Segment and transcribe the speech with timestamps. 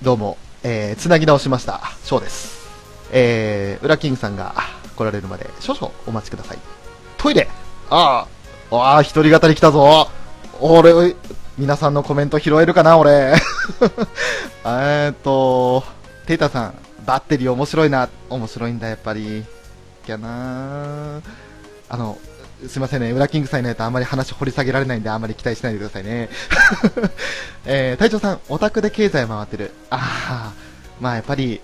[0.00, 1.80] どうも、えー、つなぎ直しました。
[2.04, 2.68] ショーです。
[3.10, 4.54] えー、ウラキングさんが
[4.94, 6.58] 来られるまで少々お待ちください。
[7.16, 7.48] トイレ
[7.90, 8.24] あ
[8.70, 10.08] あ、ああ、一人語り来たぞ。
[10.60, 11.16] 俺、
[11.58, 13.10] 皆さんのコメント拾えるかな、俺。
[14.64, 15.82] えーっと、
[16.26, 16.74] テイタさん、
[17.04, 18.08] バッテリー面白いな。
[18.30, 19.44] 面白いんだ、やっぱり。
[20.06, 21.20] きゃな
[21.88, 22.18] あの、
[22.66, 26.28] すいませんね、ウラキングさんいないとあんまり話掘り下げられないんで、あんまり期待しないでくださいね。
[27.64, 29.72] えー、隊長さん、オタクで経済回ってる。
[29.90, 30.52] ああ、
[31.00, 31.60] まあやっぱり、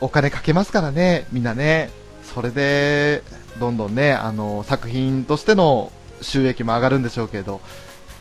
[0.00, 1.90] お金かけますからね、みんなね。
[2.34, 3.22] それで、
[3.60, 7.60] どんどんね、あの、作品としての収益も上がるんでしょうけど、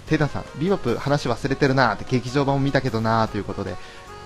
[0.07, 1.95] テイタさん、ビバップ話忘れてるなー。
[1.95, 3.27] って、劇場版も見たけどなー。
[3.27, 3.75] ということで、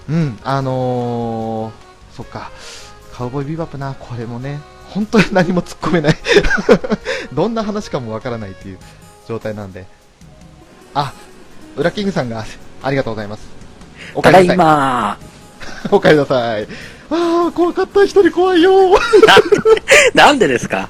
[0.09, 2.51] うん、あのー、そっか、
[3.13, 4.59] カウボーイビバップな、これもね、
[4.95, 6.15] 本当に何も突っ込めない。
[7.33, 8.77] どんな話かもわからないっていう
[9.27, 9.85] 状態なんで。
[10.93, 11.11] あ、
[11.75, 12.45] ウラキングさんが、
[12.81, 13.41] ありがとうございます。
[14.13, 14.65] おただい帰りなさい。
[14.65, 15.17] ま
[15.91, 16.67] お帰りなさい。
[17.11, 18.71] ああ、怖かった、一人怖いよ。
[20.13, 20.87] なんでですか？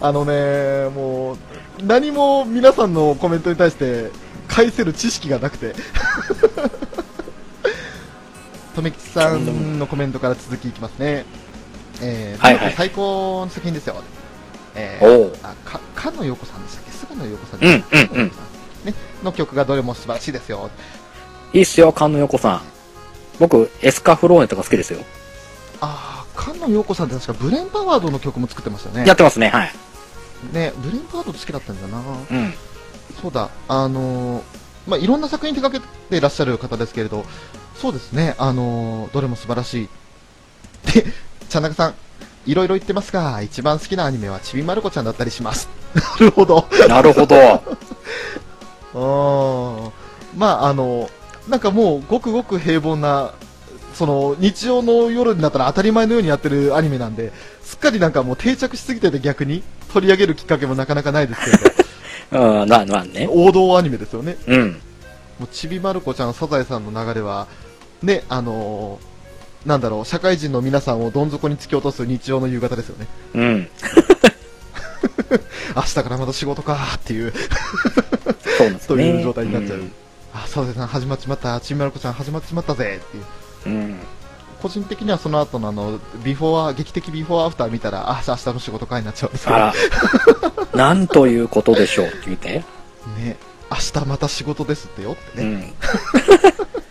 [0.00, 1.36] あのね、もう、
[1.84, 4.10] 何も皆さんのコメントに対して
[4.48, 5.74] 返せる知識がなくて。
[8.74, 11.26] とめきちさんのコメントから続きいきますね。
[12.00, 13.96] えー、はいはい最高の作品ですよ。
[14.74, 16.90] えおうあ、か、菅野陽子さんでしたっけ？
[16.92, 18.14] 菅野陽子さんうんでしたっけ？
[18.14, 18.32] うんうん
[18.84, 20.70] ね、の曲がどれも素晴らしいですよ。
[21.52, 22.62] いいっすよ、菅野横さん。
[23.40, 25.00] 僕、エスカフローネとか好きですよ。
[25.80, 29.06] ああ、菅野陽子さんって確かブレンパワードの曲も作ってましたよね。
[29.06, 29.72] やってますね、はい。
[30.52, 31.98] ね、ブレンパワード好きだったんだな。
[31.98, 32.54] うん。
[33.20, 34.42] そうだ、あのー
[34.86, 37.24] まあ、いろんな作品手掛けていらっしゃる方ですけれど、
[37.74, 39.88] そうですね、あのーどれも素晴らしい。
[40.92, 41.94] で、ちゃんなかさん、
[42.46, 45.68] いろいろ言ってますが、一番好きなアニメはちびまる子ちゃんだったりします。
[45.94, 46.66] なるほど。
[46.88, 47.36] なるほど。
[48.94, 49.90] あー
[50.36, 51.10] まあ、あの
[51.48, 53.32] なんかもう、ごくごく平凡な、
[53.94, 57.32] その、日曜の夜になったら当たり前のようにやってるアニメなんで、
[57.64, 61.58] すっかりなんかもう定着しすぎてて逆に取り上げるきっかけもなかなかないですけれ
[62.30, 63.28] ど、 うん、な、まあね。
[63.30, 64.36] 王道アニメですよね。
[64.46, 64.80] うん。
[65.38, 67.46] もうちびまる子ちゃん、サザエさんの流れは、
[68.02, 69.07] ね、あのー
[69.68, 73.06] なんだろう、社会人の皆さんをどん底に突き落とす日曜の夕方ですよね。
[73.34, 73.68] うん。
[75.76, 77.34] 明日からまた仕事かーっていう、
[78.56, 79.10] そうなんですとね。
[79.10, 79.78] いう状態になっちゃう。
[79.80, 79.92] ん
[80.32, 83.24] あ、サザエさん始まっちまった、ちびまる子ちゃん始まっちまったぜっていう。
[83.66, 83.98] うん。
[84.62, 89.74] 個人的にはその後のあの、ビフォー、劇的ビフォーアフター見たら、あ、明日の仕事かになっちゃうんですあら。
[90.72, 92.64] なんということでしょうって言って。
[93.18, 93.36] ね、
[93.70, 95.44] 明日また仕事ですってよってね。
[95.44, 95.74] うん。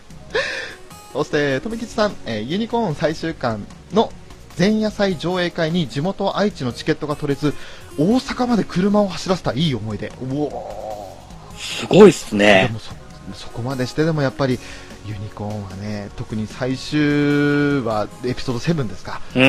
[1.18, 4.12] そして、富吉さん、えーユニコーン最終巻の
[4.58, 7.56] 前夜祭上映会に地元愛知のチケットが取れず、
[7.98, 10.08] 大阪まで車を走らせたいい思い出。
[10.08, 11.18] うお
[11.58, 12.70] すごいっすーでね。
[12.72, 12.94] もそ、
[13.34, 14.60] そこまでしてでもやっぱり、
[15.08, 19.22] ユニコーンはね、特に最終話、エピソード7ですか。
[19.36, 19.42] うん。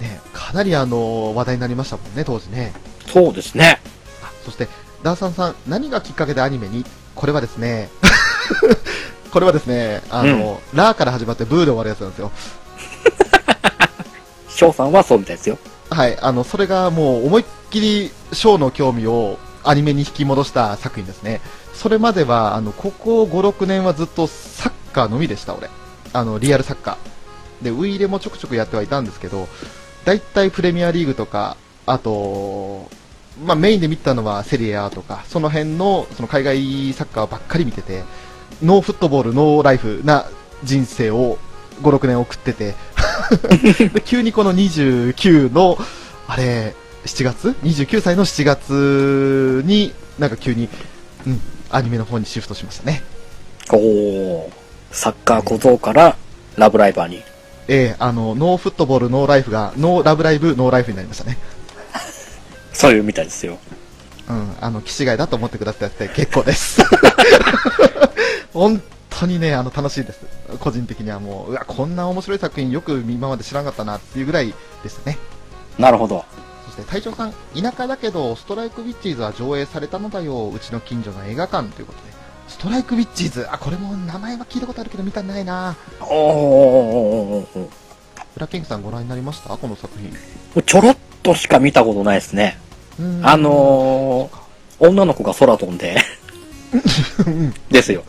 [0.00, 2.72] ね、かなりあの、話題になりましたもんね、当時ね。
[3.06, 3.80] そうですね。
[4.22, 4.68] あそして、
[5.02, 6.86] ダーサンさん、何がきっかけでアニメに？
[7.14, 7.90] これはですね、
[9.32, 12.30] これはですね、あの、ラーから始まってブーで終わるやつなんですよ。
[14.48, 15.58] 翔さんはそうみたいですよ。
[15.88, 21.40] はい、あの、それがもう思いっきりショーの興味をアニメに引き戻した作品ですね。
[21.72, 25.70] それまでは、あの、ここ5、6年はずっとサッカーのみでした、俺。
[26.12, 27.64] あの、リアルサッカー。
[27.64, 29.48] で、ウイイレもちょくちょくやってはいたんですけど、
[30.04, 31.56] 大体プレミアリーグとか、
[31.86, 32.90] あと、
[33.46, 38.02] まあ、メインで見てたのはセリエ A とか、その辺の、その海外サッカーばっかり見てて、
[38.62, 40.26] ノーフットボール、ノーライフな
[40.62, 41.38] 人生を
[41.82, 42.74] 5、6年送ってて、
[43.92, 45.78] で急にこの29の、
[46.28, 46.74] あれ、
[47.04, 50.68] 7月 ?29 歳の7月に、なんか急に、
[51.26, 51.40] うん、
[51.70, 53.02] アニメの方にシフトしましたね。
[53.70, 54.50] おー。
[54.92, 56.16] サッカー小僧から
[56.56, 57.22] ラブライバーに。
[57.68, 61.38] ええあの、ノーフットボール、ノーライフが、ノーラブライブ、ノーライフになりましたね。
[62.72, 63.58] そういうみたいですよ。
[64.28, 66.80] うん、あの、騎士街だと思ってくださって結構です。
[68.54, 70.20] 本当にね、あの、楽しいです。
[70.60, 75.18] 個人的にはもう、うわ、こんな面白い作品よく今まで知らなかったなっていうぐらいでしたね。
[75.78, 76.24] なるほど。
[76.66, 82.12] そして隊長さん、田舎だけど、ストライクウィッチーズは上映されたのだよ、うちの近所の映画館ということで。
[82.48, 85.74] ストライクウィッチーズ、あ、これも名前は聞いたことあるけど見たんないな。
[86.00, 87.68] おーおーおーおー
[88.34, 89.56] ブラケンさんご覧になりました？
[89.56, 90.14] この作品。
[90.62, 92.58] ちょろっとしか見たことないですね。
[93.22, 95.96] あのー、女の子が空飛んで、
[97.70, 98.04] ですよ。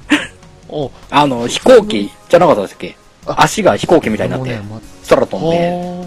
[0.69, 2.97] お、あの、飛行機じゃなかったでしたっけ？
[3.27, 3.43] あ。
[3.43, 4.59] 足が飛行機みたいになって、
[5.09, 6.05] 空飛んでは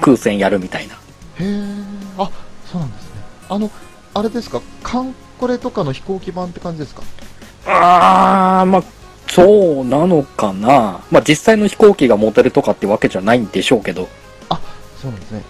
[0.00, 0.94] 空戦やるみたいな。
[0.94, 0.98] ー
[1.38, 1.84] へー。
[2.18, 2.30] あ、
[2.66, 3.10] そうなんですね。
[3.48, 3.70] あの、
[4.14, 7.02] あれですか、カンコレとかの飛行機版って感じですか？
[7.66, 8.82] あー、まあ、
[9.28, 11.00] そうなのかな。
[11.10, 14.08] まあ実際の飛行機がモデルとかってわけじゃないんでしょうけど、
[15.00, 15.42] そうなんですね。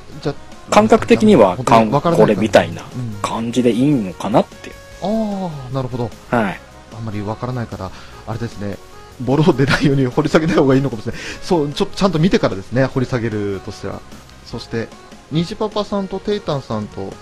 [0.71, 4.75] 感覚的にはからないこれみたいなうん感じでいいのかなっていう。
[5.03, 6.11] ああ、なるほど。
[6.31, 6.61] はい。
[6.97, 7.91] あんまりわからないから、
[8.27, 8.77] あれですね、
[9.21, 11.21] ボロ出ないように掘り下げない方がいいのかもしれない。
[11.43, 14.01] そう、ちょっとちゃんと見てからですね、掘り下げるとしたら。
[14.47, 14.89] そして、
[15.31, 17.13] 虹パパさんとテイタンさんと、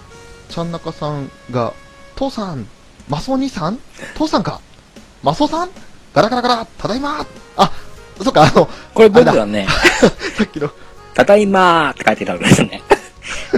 [0.48, 1.72] ちゃんなかさんが、
[2.16, 2.66] 父さん、
[3.08, 3.78] マソ兄さん？
[4.14, 4.60] 父さんか？
[5.22, 5.70] マソさん？
[6.12, 7.24] ガラガラガラただいま
[7.56, 7.70] あ、
[8.22, 9.66] そっか、あの、これ僕はね、
[10.36, 10.70] さっきの、
[11.14, 12.82] ただいまーって書いてあるんですね。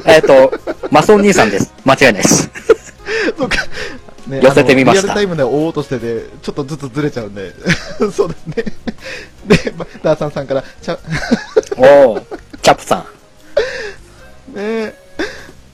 [0.07, 0.53] えっと、
[0.91, 1.73] マソン兄さんです。
[1.85, 2.51] 間違いないです。
[3.37, 3.57] そうか。
[4.27, 7.53] ね寄せてみましたリアルタイムで追おうとしてて、ちょっとずつずれちゃうんで。
[8.13, 8.65] そうですね。
[9.47, 10.99] で、まダーサンさんから、ちゃ、
[11.77, 12.23] おー、
[12.63, 13.01] チャップさん。
[13.01, 13.05] ね
[14.57, 14.95] え。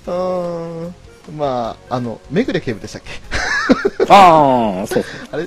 [0.07, 0.95] うーん。
[1.37, 3.11] まあ、あの、めぐれ警部でしたっけ？
[4.09, 5.05] ああ、そう。
[5.31, 5.47] あれ？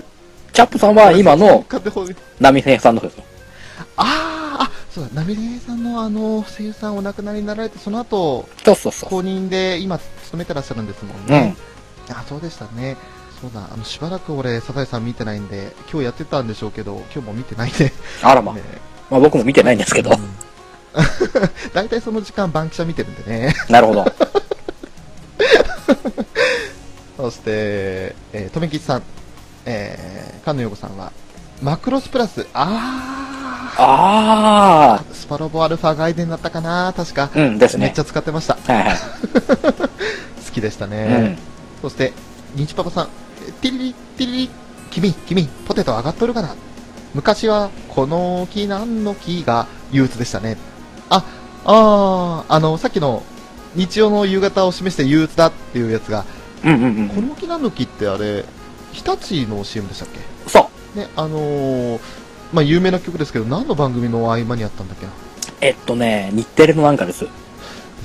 [0.54, 1.66] チャップさんは今の
[2.40, 3.24] 波平さんの方ですよ。
[3.98, 4.41] あーあ、
[4.94, 9.10] そうだ、ナミレイさんのあの、声優さんお亡くなりになられて、その後、そうそうそう。
[9.10, 11.56] 公認で今勤めてらっしゃるんですもんうんね。。
[12.10, 12.98] あ、そうでしたね。
[13.40, 17.94] そうだ、あの、しばらく俺、サザエさん見てないんで、今日やってたんでしょうけど、今日も見てないんで。
[18.22, 18.54] あらま。
[18.54, 18.62] ね
[19.10, 20.12] まあ僕も見てないんですけど。
[20.12, 20.18] うん
[21.74, 23.56] 大体その時間、バンキシャ見てるんでね。
[23.70, 24.06] なるほど。
[27.16, 29.04] そして、えー、とめきちさん、
[29.66, 31.14] えー、菅野陽子さんは、
[31.62, 37.30] マクロスプラス、ああー、スパロボアルファ外伝だったかな、確か。
[37.36, 38.00] あ、うんですねめっち。
[38.00, 38.56] ゃ使ってました。
[38.56, 38.98] はいはい。
[40.44, 41.18] 好きでしたうね。
[41.20, 41.38] ん。
[41.82, 42.14] そして、
[42.56, 43.08] ニチパパさん、
[43.48, 44.50] えティリリ、ティリリ、
[44.92, 46.56] 君、君、ポテト上がっとるかな
[47.14, 50.58] 昔は、この木何の木が憂鬱でしたね。
[51.10, 51.24] あ、
[51.66, 53.22] あー、あの、さっきの、
[53.76, 56.26] 日曜の夕方を示して憂鬱だっていうやつが、
[56.66, 57.10] うんうんうん。
[57.10, 58.46] この木何の木ってあれ、
[58.92, 60.31] 日立の CM でしたっけ？
[60.96, 62.00] ね、あのー、
[62.54, 65.12] まあ、有名な曲ですけど、何の番組の合間にあったんだっけな？
[65.62, 67.22] えっとね、日テレのなんかです。
[67.22, 67.30] で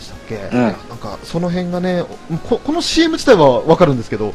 [0.01, 2.05] したっけ、んなんか、その辺がね、
[2.49, 4.35] ここの CM 自体はわかるんですけど、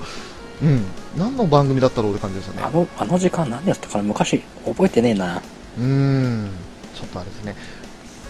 [0.61, 0.83] うん、
[1.17, 2.63] 何の番組だったろうって感じでしたね。
[2.63, 4.03] あの、あの時間何やったかな？
[4.03, 5.37] 昔、覚えてねえな。
[5.37, 6.49] うーん、
[6.93, 7.55] ちょっとあれですね。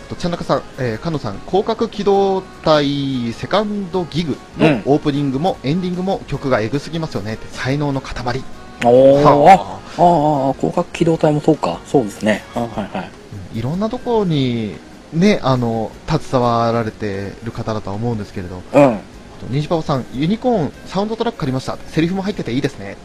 [0.08, 8.44] あと、ちゃんなかさん、えー、かのさん、広角機動隊セカンドギグのうんオープニングもエンディングも曲がエグすぎますよねって、才能の塊。
[8.84, 11.80] あ、はあああ、広角機動隊もそうか。
[11.86, 12.44] そうですね。
[12.56, 13.10] あはいはい。
[13.54, 14.78] うんいろんなところに、
[15.12, 18.84] ね、あの、携わられてる方だとは思うんですけれど、うん。
[18.94, 18.98] あ
[19.42, 21.78] と、虹パパさん、ユニコーン、サウンドトラック借りました。
[21.88, 22.96] セリフも入ってていいですね。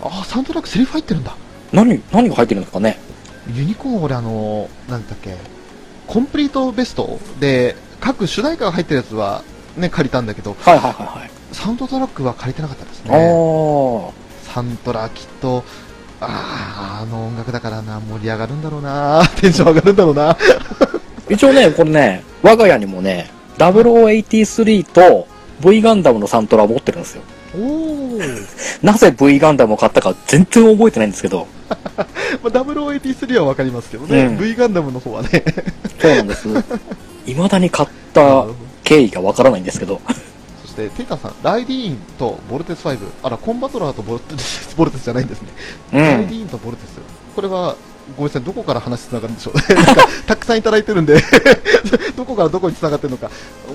[0.00, 1.34] ああ、サウンドトラックセリフ入ってるんだ。
[1.72, 3.00] 何、何が入ってるんですかね？
[3.52, 5.36] ユニコーン、俺、あの、なんだっけ、
[6.06, 9.42] コンプリートベストで、各主題歌が入ってるやつは、
[9.76, 11.30] ね、借りたんだけど、はいはいはいはい。
[11.50, 13.28] サウンドトラックは借りてなかったですあね。
[13.28, 14.25] あ。
[14.56, 15.64] サントラ、きっと、
[16.18, 20.34] ああ、あの音楽だからな、盛り上がるんだろうな、 テンション上がるんだろうな。
[21.28, 25.28] 一応ね、これね、我が家にもね、0083と
[25.60, 27.22] V ガンダムのサントラを持ってるんですよ。
[27.54, 28.18] おお。
[28.82, 31.46] なぜ V ガンダムを買ったか全然覚えてないんですけど。
[31.68, 32.06] ま
[32.44, 35.44] あ、0083はわかりますけどね、うん V ガンダムの方はね。
[36.00, 36.48] そうなんです。
[37.26, 38.46] 未だに買った
[38.84, 40.00] 経緯がわからないんですけど。
[40.76, 42.98] そして、テイタンさん、ライディーンとボルテス5。
[43.22, 45.48] あら、コンバトラーとボルテス、 ボルテスじゃないんですね。
[45.92, 46.28] うライデん。
[46.28, 46.98] ィーンとボルテス。
[47.34, 47.76] これは、
[48.16, 49.62] ごめんなさい、どこから話つながるんでしょう ね。
[50.26, 51.20] たくさんいただいてるんで、
[52.16, 53.30] どこからどこにつながってるのか。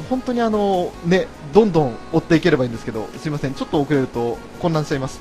[0.09, 5.19] 本当にあの、ね、どんどん追っていければいいんですけど、すいません、ちょっと遅れると混乱しちゃいます。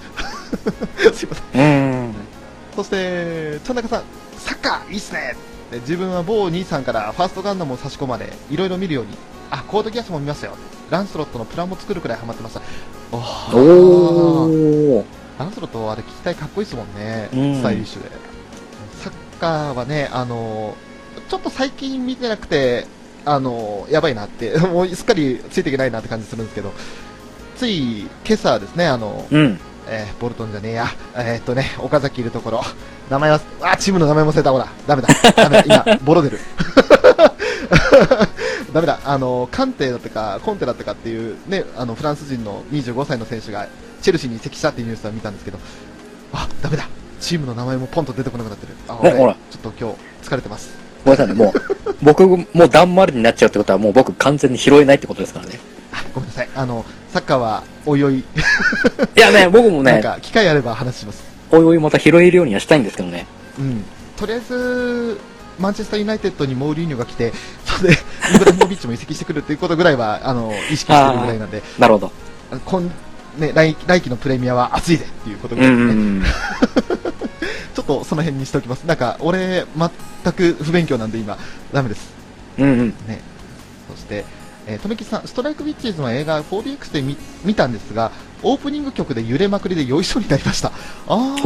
[1.14, 1.60] すいません。
[1.60, 1.64] う
[2.10, 2.14] ん。
[2.76, 4.02] そして、ちゃんなかさん、
[4.38, 5.34] サッカーいいっすね
[5.70, 9.16] で自分は某兄さんからファーストガンダムを差し込まれ、いろいろ見るように、
[9.50, 10.54] あ、コードギアスも見ましたよ。
[10.90, 12.62] ランスロットのプランも作るくらいハマってました。
[13.12, 15.04] おーおー。
[15.38, 17.28] ランスロットあれ聞きたいかっこいいですもんね。
[17.32, 18.10] うんスタイリッシュで。
[19.00, 20.76] サッカーはね、あの
[21.28, 22.86] ちょっと最近見てなくて、
[23.24, 26.72] あのやばいなって、 もうすっかりついていけないなって感じするんですけど、
[27.56, 29.60] つい今朝ですね、あの、うん。
[29.92, 32.62] えーボルトンじゃねえや、えーっとね、岡崎いるところ、
[33.10, 36.38] 名前は、あ、チームの名前も忘れた、ほら、ダメだ、ダメだ、 今、ボロ出る。
[38.72, 43.66] ダメだ、あの、カンテだったか、コンテだったかっていうね、あの、フランス人の25歳の選手が、
[44.00, 45.58] チェルシーに移籍したっていうニュースは見たんですけど、
[46.32, 46.88] あ、ダメだ、
[47.20, 48.74] チームの名前もポンと出てこなくなってる。
[48.86, 49.34] あ、ほら。
[49.50, 49.90] ちょっと今
[50.22, 50.70] 日、疲れてます。
[51.04, 55.58] ごめんなさいね、もう、僕、もうだんまりになっちゃうってことは、もう僕完全に拾えないってことですからね。
[55.92, 58.24] あ、ごめんなさい、あの、サッカーは、おいおい、い
[59.16, 61.22] やね、僕もね、なんか、機会あれば話します。
[61.50, 63.26] おいおいまた拾えるようにはしたいんですけどね。
[63.58, 63.84] うん、
[64.16, 65.18] とりあえず、
[65.58, 67.32] マンチェスターユナイテッドにモーリーニョが来て、
[67.64, 67.96] それで、
[68.34, 72.12] イブラヒモビッチも移籍してくるっていうことぐらいは、あの、意識してるぐらいなんで、なるほど。
[72.50, 72.90] あの今、
[73.38, 75.94] ね、来来季のプレミアは熱いぜっていうことぐうらいですね。
[75.94, 76.24] んうんうん。
[77.74, 78.84] ちょっととその辺にしておきます。
[78.84, 79.66] なんか、俺、
[80.24, 81.36] 全く不勉強なんで今、
[81.72, 82.12] ダメです。
[82.58, 82.88] うんうん。
[83.08, 83.20] ね。
[83.90, 84.24] そして、
[84.66, 88.10] えー、とめきさん、ストライクウィッチーズの映画 4DX で見見たんですが、
[88.42, 90.72] オープニング曲で揺れまくりで酔いそうになりました。
[91.08, 91.42] あー。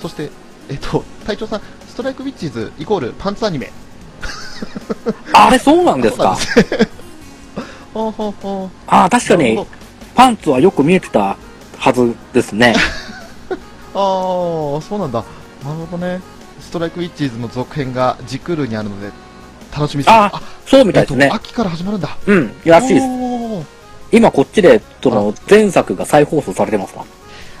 [0.00, 0.30] そして、
[0.68, 3.70] えっ、と、隊長さん、ストライクウィッチーズイコールパンツアニメ。
[5.32, 6.36] あれそうなんですか？
[8.86, 9.66] ああ、確かに
[10.14, 11.36] パンツはよく見えてた
[11.78, 12.74] はずですね。
[13.92, 15.24] ど ああ、そうなんだ。
[15.64, 16.20] なるほどね。
[16.60, 19.10] ストライクウィッチーズの続編がジクールにあるので、
[19.72, 20.12] 楽しみです。
[20.12, 20.30] あ
[20.66, 21.36] そうみたいですねえっと。
[21.36, 22.16] 秋から始まるんだ。
[22.26, 23.06] うん、らしいです。
[24.12, 27.04] 今こっちで、その、前作が再放送されてますわ。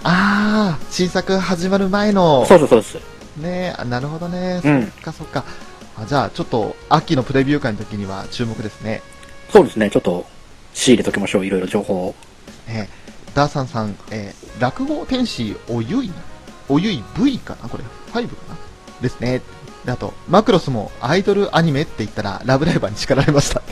[0.04, 2.44] ああ、新作始まる前の。
[2.46, 2.98] そうです、そうです。
[3.38, 4.60] ねあなるほどね。
[4.62, 5.44] うんそっかそっか。
[5.96, 9.00] あじゃあ、ちょっと、秋のプレビュー会の時には注目ですね。
[9.50, 10.26] そうですね、ちょっと、
[10.74, 12.14] 仕入れときましょう、いろいろ情報を。
[12.68, 12.88] ね
[13.34, 16.12] ダーサンさん、えー落語天使おゆい
[16.68, 17.68] おゆい V かな？
[17.68, 18.56] これ、5かな？
[19.00, 19.40] ですね。
[19.84, 23.62] であと、マクロスもアイドルアニメって言ったら、ラブライバーに叱られました。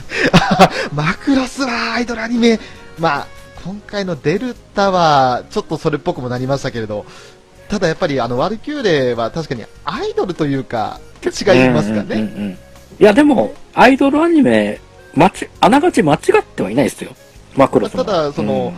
[0.92, 2.58] マクロスはアイドルアニメ。
[2.98, 3.26] まあ、
[3.64, 7.06] 今回のデルタは、ちょっとそれっぽくもなりましたけれど、
[7.68, 12.16] ただやっぱり、あの、ワルキューレは確かにアイドルというか、違いますかね。
[12.16, 12.50] うんうんうんうん。
[12.52, 12.56] い
[12.98, 14.80] や、でも、アイドルアニメ、
[15.14, 17.14] まち、あながち間違ってはいないですよ。
[17.56, 18.04] マクロスも。
[18.04, 18.72] ただその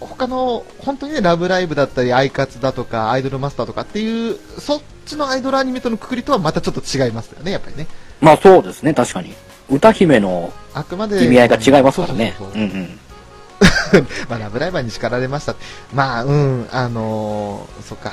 [0.00, 7.86] 他の、本当にね、ラブライブだったり、アイカツだとか、アイドルマスターとかっていう、そっちのアイドルアニメとのくくりとはまたちょっと違いますよね、やっぱりね。
[8.20, 9.34] まあそうですね、確かに。
[9.70, 11.24] 歌姫のあくまで。
[11.24, 12.34] 意味合いが違いますからね。
[12.38, 12.98] そうんうん。
[14.28, 15.54] まあ、ラブライバーに叱られました。
[15.92, 18.12] まあ、うん、あのー、そっか。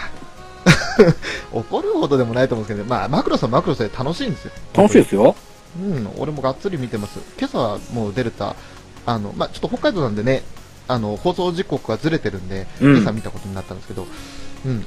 [1.51, 4.51] 怒るほどでもないと思うんですけど、まあ、マクロスはマクロスで楽しいんですよ。
[4.73, 5.35] 楽しいですよ。
[5.79, 7.19] うん、俺もがっつり見てます。
[7.39, 8.55] 今朝はもうデルタ、
[9.05, 10.43] あの、まあ、ちょっと北海道なんでね、
[10.87, 14.07] あの、放送時刻がずれてるんで、うん今朝見たことになったんですけど、うん、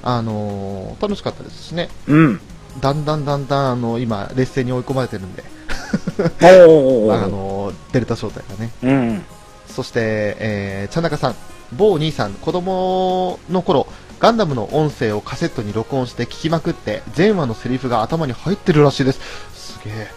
[0.03, 1.89] あのー楽しかったですしね。
[2.07, 2.41] うん。
[2.81, 5.45] だんだんだんだん、あの、今、劣勢に追い込まれてるんで、
[6.41, 8.71] あーのーデルタ正体がね。
[8.83, 9.25] うん。
[9.69, 11.35] そして、えー、ちゃんなかさん、
[11.73, 13.87] 某兄さん、子供の頃、
[14.21, 19.21] ガンダムの音声をカセットに録音して聞きまくって、全話のセリフが頭に入ってるらしいです。
[19.55, 20.09] すげえ。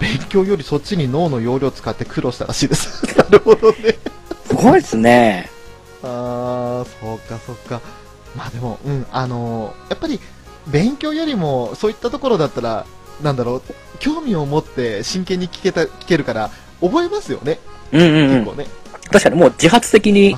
[0.00, 3.04] 勉強よりそっちに脳の容量使って苦労したらしいです。
[3.16, 3.98] なるほどね。
[4.46, 5.50] すごいですね。
[6.02, 7.80] あー、そうかそうか。
[8.36, 10.20] まあでも、うん、あのーやっぱり、
[10.68, 12.86] 勉強よりも、そういったところだったら、
[13.22, 13.62] なんだろう、
[13.98, 17.58] 興味を持って真剣に聞けた、聞けるから、覚えますよね、
[17.92, 18.44] うんうんうん。
[18.44, 18.66] 結構ね。
[19.10, 20.36] 確かにもう自発的に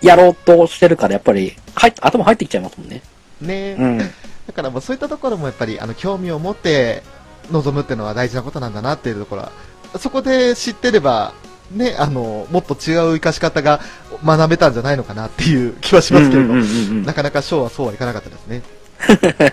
[0.00, 3.02] やろうとしてるから、やっぱり、入っ頭入ってきちゃいますもんね。
[3.40, 3.98] ね、うん。
[4.46, 7.02] だからもうそういったところもやっぱりあの興味を持って
[7.50, 9.52] 臨むっていうのは大事なことなんだなっていうところは
[9.98, 11.34] そこで知ってれば
[11.72, 13.80] ねあのもっと違う生かし方が
[14.24, 18.62] 学べたんじゃないのかなっていう 気はしますけれど、なかなかショーはそうはいかなかったですね、
[19.08, 19.52] えー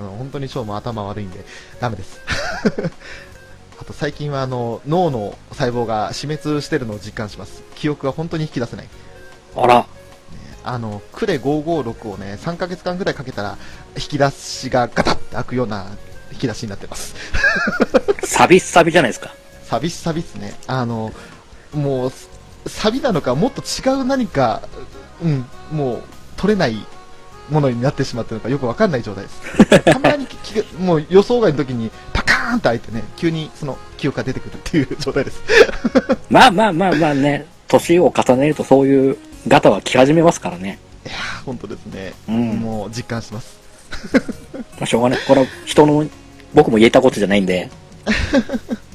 [0.00, 1.44] うん本当にショーも頭悪いんで
[1.80, 2.20] ダメです
[3.80, 8.88] あと最近はあの脳の細胞が死滅してるのを実感します記憶が本当に引き出せない
[9.56, 9.86] あら。
[10.62, 13.56] あの、クレ556をね、3ヶ月間ぐらいかけたら、
[13.96, 15.86] 引き出しがガタって開くような
[16.32, 17.14] 引き出しになってます。
[18.24, 19.34] サビッサビじゃないですか。
[19.70, 20.54] サビッサビっすね。
[20.66, 21.12] あの、
[21.72, 22.12] もう、
[22.68, 24.62] サビなのか、もっと違う何か、
[25.22, 26.02] うん、もう、
[26.36, 26.74] 取れない
[27.50, 29.80] ものになってしまってるのかよくわかんない状態です。
[29.86, 30.26] たまに
[30.80, 35.40] もう予想外の時に、パカーンと開いてね、急にその記憶が出てくるっていう状態です。
[36.28, 40.80] まあまあまあまあね、年を重ねるとそういうガタは来始めますからね。
[41.06, 42.12] いやー、本当ですね。
[42.28, 43.56] うんもう実感します。
[44.80, 45.20] まあしょうがない。
[45.28, 46.04] これは人の、
[46.54, 47.70] 僕も言えたことじゃないんで。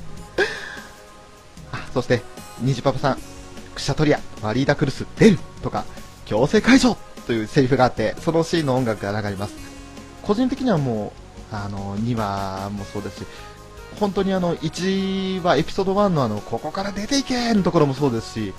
[1.95, 2.21] あそして、
[2.61, 3.17] 虹パパさん、
[3.73, 5.85] クシャトリア、マリーダクルス、出るとか、
[6.25, 9.55] 強制解除というセリフがあって、そのシーンの音楽が流れます。
[10.21, 11.13] 個人的にはも
[11.51, 13.27] う、あの、2話もそうですし、
[13.99, 18.53] 本当にあの、1話、エピソード1のあの、ここから出ていけのところもそうですし、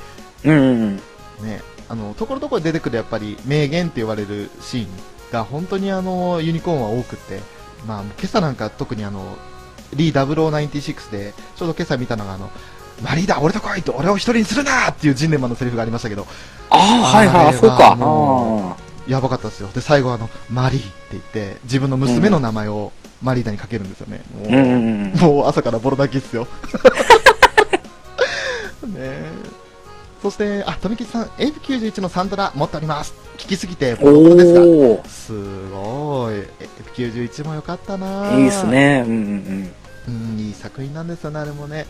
[0.44, 1.00] うんうん
[1.40, 1.46] うん。
[1.46, 4.86] ね、あの、ところどころ出てくるやっぱり名言って言われるシーン
[5.32, 7.40] が本当にあの、ユニコーンは多くって、
[7.86, 9.36] まあ、今朝なんか特にあの、
[9.94, 12.50] リー0096で、ちょうど今朝見たのがあの、
[13.02, 16.26] マリーダ、俺と来いと、俺を一人にするなっていうジンネマンのセリフがありましたけど、
[16.70, 18.76] ああ、はいはい、そうか。
[19.06, 19.68] やばかったですよ。
[19.74, 24.22] で、最後あの、マリーって言って、自分の娘の名前をマリーダにかけるんですよね。
[24.34, 24.48] もうあ。
[24.48, 25.18] うんうんうん。
[25.18, 26.48] もう朝からボロ泣きっすよ。
[28.86, 29.30] ねえ
[30.22, 33.14] そして、あ、富吉さん、AF91 のサントラ持っております。
[33.36, 34.60] 聞きすぎて、ボロボロですが。
[35.08, 36.34] すごい。
[36.96, 38.66] AF91 も良かったないいです。
[38.66, 39.04] ね。
[39.06, 39.72] うんうん
[40.08, 41.86] うん、いい作品なんですよね、あれもね。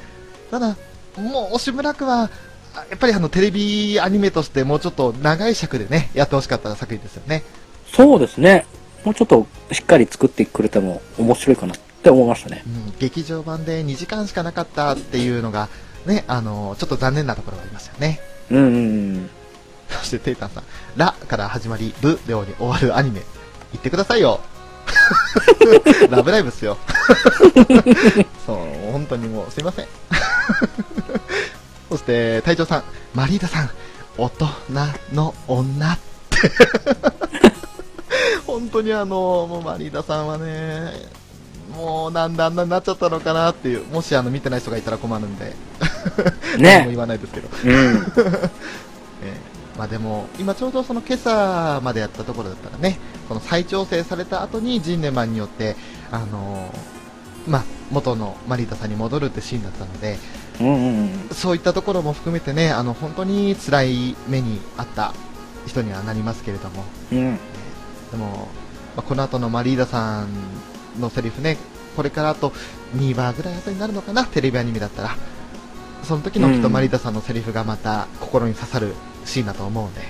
[0.50, 0.76] ただ、
[1.16, 2.30] もう、しばらくは、
[2.74, 7.42] あやっぱりあの、テレビアニメとしてもうちょっと長い尺でね、やってほしかった作品ですよね。
[7.92, 8.66] そうですね。
[9.04, 12.62] もうちょっとしっかり作ってくれても面白いかなって思いましたね。
[12.66, 15.68] うん、劇場版で2時間しかなかったっていうのが、
[16.04, 18.20] ね、あの、ちょっと残念なところがありましたよね。
[18.50, 18.78] うんうんう
[19.18, 19.30] ん。
[19.88, 20.64] そして、テイタンさん、
[20.96, 23.22] ラから始まり、ブで終わるアニメ、
[23.72, 24.40] 言ってくださいよ。
[26.10, 26.76] ラブライブっすよ。
[28.46, 28.58] そう、
[29.08, 29.86] 本当にもう、すいません。
[31.88, 32.82] そして、隊長さん、
[33.14, 33.70] マリータさん、
[34.18, 34.46] 大人
[35.12, 35.98] の女っ
[36.30, 36.50] て。
[38.46, 40.92] 本当にあの、もうマリータさんはね、
[41.76, 45.54] もうなんであんなになっちゃったのかなっていう、もしあの見てない人がいたら困るんで、
[46.56, 47.48] 何もね言わないですけど。
[47.64, 47.70] うん。
[47.74, 48.50] えー
[49.76, 52.98] まあでも、今ちょうどその今朝までやったところだったらね、
[53.28, 55.76] この再調整された後にジンネマンによって、
[56.10, 56.95] あのー
[57.46, 60.18] まあ、元のマリータさんに戻るってシーンだったので、
[60.60, 65.12] うんうんそういったところも含めてね、あの、本当に辛い目にあった
[65.66, 67.18] 人にはなりますけれども、うん。
[67.18, 67.38] うん。
[68.10, 68.48] でも、
[68.96, 70.28] まあ、この後のマリーダさん
[70.98, 71.58] のセリフね、
[71.94, 72.52] これからあと
[72.96, 75.16] 2話ぐらい後になるのかな、テレビアニメだったら。
[76.02, 80.02] その時のきっとうんマリーダさんのセリフがまた心に刺さるシーンだと思うんで。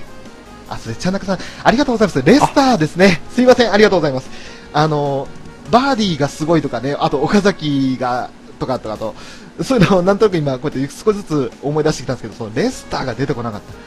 [0.69, 2.21] あ、それ、ちゃんなかさん、ありがとうございます。
[2.23, 3.21] レスターですね。
[3.31, 4.29] すいません、ありがとうございます。
[4.73, 5.27] あの、
[5.71, 9.15] バーディーがすごいとかね、あと岡崎が、とかとかと、
[9.63, 13.71] そういうのをなんとなく今、こうやって少しずつ思い出してきたんですけど、そのレスターが出てこなかった。
[13.71, 13.77] ね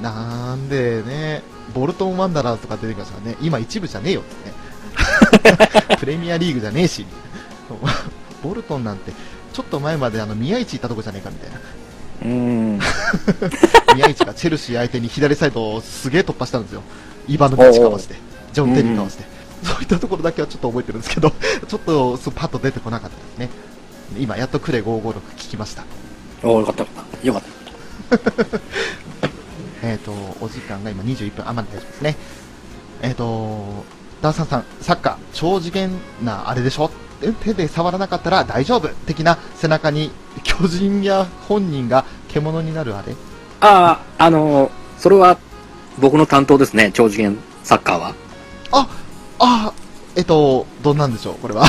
[0.00, 1.42] えなんでね、
[1.74, 5.96] ボルトン・ワンダラーズとか出てきましたからね、今一部じゃねえよってね。
[5.98, 7.06] プレミアリーグじゃねえし、
[8.42, 9.12] ボルトンなんて、
[9.52, 11.60] ちょっと前まであの宮市行ったとこじゃねえかみたいな。
[12.24, 12.80] うん。
[13.94, 16.82] 宮市がチェルシー相手に左サイドをすげえ突破したんですよ。
[17.28, 18.14] イバノビッチかわして、
[18.52, 19.35] ジョン・テリーかわして。
[19.62, 21.30] そういったところだけはちょっと覚えてるんですけど、
[21.68, 23.50] ちょっとそうパッと出てこなかったですね。
[24.18, 25.84] 今、やっとクレ556聞きました。
[26.42, 27.26] およかったよかった。
[27.26, 28.60] よかった。
[29.82, 32.16] えっ、と、お時間が今21分、あ、まだ大丈夫ですね。
[33.02, 33.84] えっ、と、
[34.22, 35.90] ダンサンさん、サッカー、超次元
[36.22, 36.90] なあれでしょ？
[37.22, 38.88] え手で触らなかったら大丈夫？
[39.06, 40.10] 的な背中に
[40.42, 43.14] 巨人や本人が獣になるあれ？
[43.60, 45.36] ああ、あのーそれは
[45.98, 48.14] 僕の担当ですね、超次元サッカーは。
[48.72, 48.88] あ、
[49.38, 49.72] あ、
[50.16, 51.66] えっと、どんなんでしょう、これは。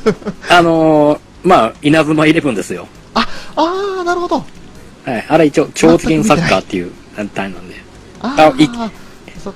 [0.48, 2.86] あのーまあ、稲妻イレブンですよ。
[3.14, 4.36] あ、あー、なるほど。
[4.36, 5.26] はい。
[5.28, 7.74] あれ一応、超次元サッカーっていう団体なんで。
[8.20, 8.90] ああ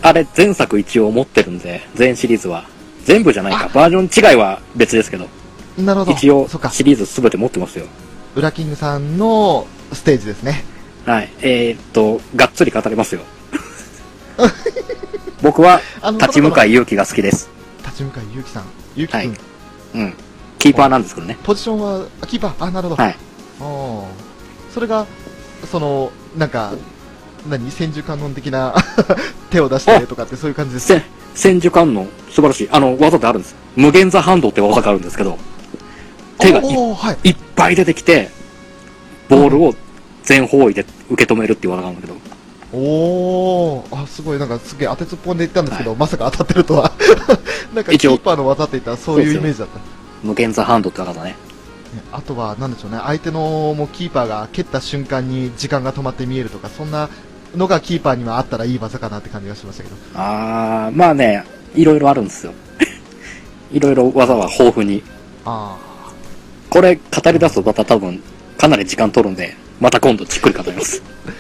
[0.01, 2.65] あれ、前作一応持ってるんで、全シリーズは。
[3.05, 3.69] 全部じゃないか。
[3.75, 5.29] バージョン違いは別ですけど、
[5.77, 6.13] なるほど。
[6.13, 7.87] 一応シリーズ全て持ってますよ。
[8.35, 10.65] ウラキングさんのステージですね。
[11.05, 11.31] はい。
[11.43, 13.21] えー、っと、がっつり語りますよ。
[15.43, 15.81] 僕は、
[16.19, 17.51] 立ち向かい勇気が好きです。
[17.95, 18.65] 立ち向ゆうきさん。
[18.97, 20.15] ゆうきくん、はいうん。
[20.59, 21.39] キーパーなんですけどね。
[21.45, 23.03] ポジションは、あキーパー、あ、なるほど。
[23.03, 23.17] はい。
[23.61, 24.05] あー
[24.73, 25.07] それが、
[25.71, 26.73] その、なんか、
[27.49, 27.71] 何？
[27.71, 28.75] 千手観音的な
[29.51, 31.03] 手を出してとかってそういう感じですせ
[31.35, 32.69] 千手観音、素晴らしい。
[32.73, 33.55] あの、技ってあるんです。
[33.77, 35.39] 無限座ハンドって技があるんですけど、
[36.39, 37.29] 手がいはい。
[37.29, 38.31] いっぱい出てきて、
[39.29, 39.75] ボールを
[40.25, 42.19] 全方位で受け止めるっていう技があるんだけど、
[42.75, 46.93] おーあ、すごい、なんかすげえ当てつっぽんで言ったんですけど、まさか当たってるとは。
[47.73, 49.79] なんかキ一応ーパーの技って言ったらそういうイメージだった。
[49.79, 49.85] ね
[50.25, 51.37] 無限座ハンドって技だね。
[52.11, 57.09] あとは、なんでしょうね、相手のもうキーパーが蹴った瞬間に時間が止まって見えるとか、そんな
[57.55, 59.97] のがキーパーにはあったらいい技かなって感じがしましたけど。
[60.15, 62.53] あー、まあね、いろいろあるんですよ。
[63.71, 65.03] いろいろ技は豊富に。
[65.45, 65.77] あ
[66.71, 68.21] これ語り出すとまた多分、
[68.57, 71.03] かなり時間取るんで、また今度じっくり語ります。
[71.27, 71.31] あ、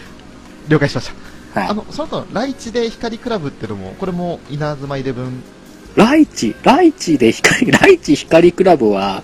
[0.69, 1.11] 了解しまし
[1.55, 1.61] た。
[1.61, 1.75] はいあ。
[1.75, 5.43] の、その後、ライチで光クラブっていうのも、これも稲妻イレブン？
[5.97, 9.23] ライチ、ライチで光、 ライチ光クラブは、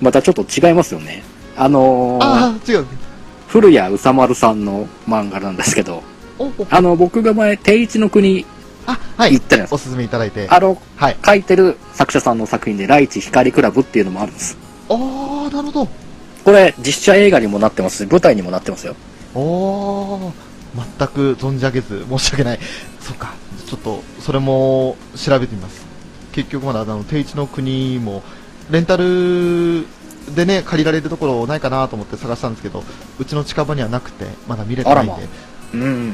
[0.00, 1.22] またちょっと違いますよね。
[1.56, 2.86] あのー、ああ、違う。
[3.48, 6.02] 古谷宇佐丸さんの漫画なんですけど、
[6.38, 8.46] おおあの、僕が前、定一の国
[8.86, 9.34] あ、はい。
[9.34, 9.74] 行ったじゃないですか。
[9.74, 10.48] おすすめいただいて。
[10.48, 11.16] あの、はい。
[11.24, 14.56] 書いてる作者さんの作品で、ライチ光クラブっていうのもあるんです。
[14.88, 15.88] ああ、なるほど。
[16.44, 18.96] これ、実写映画にもなってますし、舞台にもなってますよ。
[19.34, 20.32] おー、
[20.74, 22.60] 全く存じ上げず、申し訳ない。
[23.00, 23.34] そっか、
[23.66, 25.84] ちょっと、それも調べてみます。
[26.32, 28.22] 結局まだ、あの、定一の国も、
[28.70, 29.86] レンタル
[30.34, 32.84] でね、借りられるところないかなと思って探したんですけど、
[33.18, 35.28] うちの近場にはなくて、まだ見れてないんで、あらま
[35.74, 35.82] うん。
[35.82, 36.12] うん、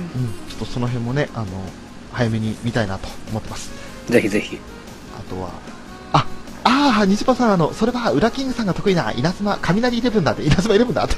[0.48, 1.46] ちょっとその辺もね、あの、
[2.12, 3.70] 早めに見たいなと思ってます。
[4.08, 4.58] ぜひぜひ。
[5.18, 5.50] あとは、
[6.66, 11.14] あ、ああ、西パさん、あの、それは、ウラキングさんが得意な稲妻、雷イレブンだって、稲妻イレブンだって。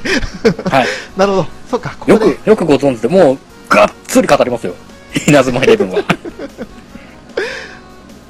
[0.69, 0.87] はい。
[1.17, 1.47] なるほど。
[1.71, 4.75] そっか、ここでよく、、よくご存知で、もう、がっつり語りますよ。
[5.27, 6.01] 稲妻イレブンは。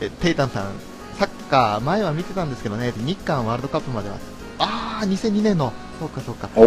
[0.00, 0.70] え、テイタンさん、
[1.18, 4.16] サッカー、前は見てたんですけどね、日韓ワールドカップまでは。
[4.60, 6.48] ああ、2002年の、そうかそうか。
[6.54, 6.66] おお。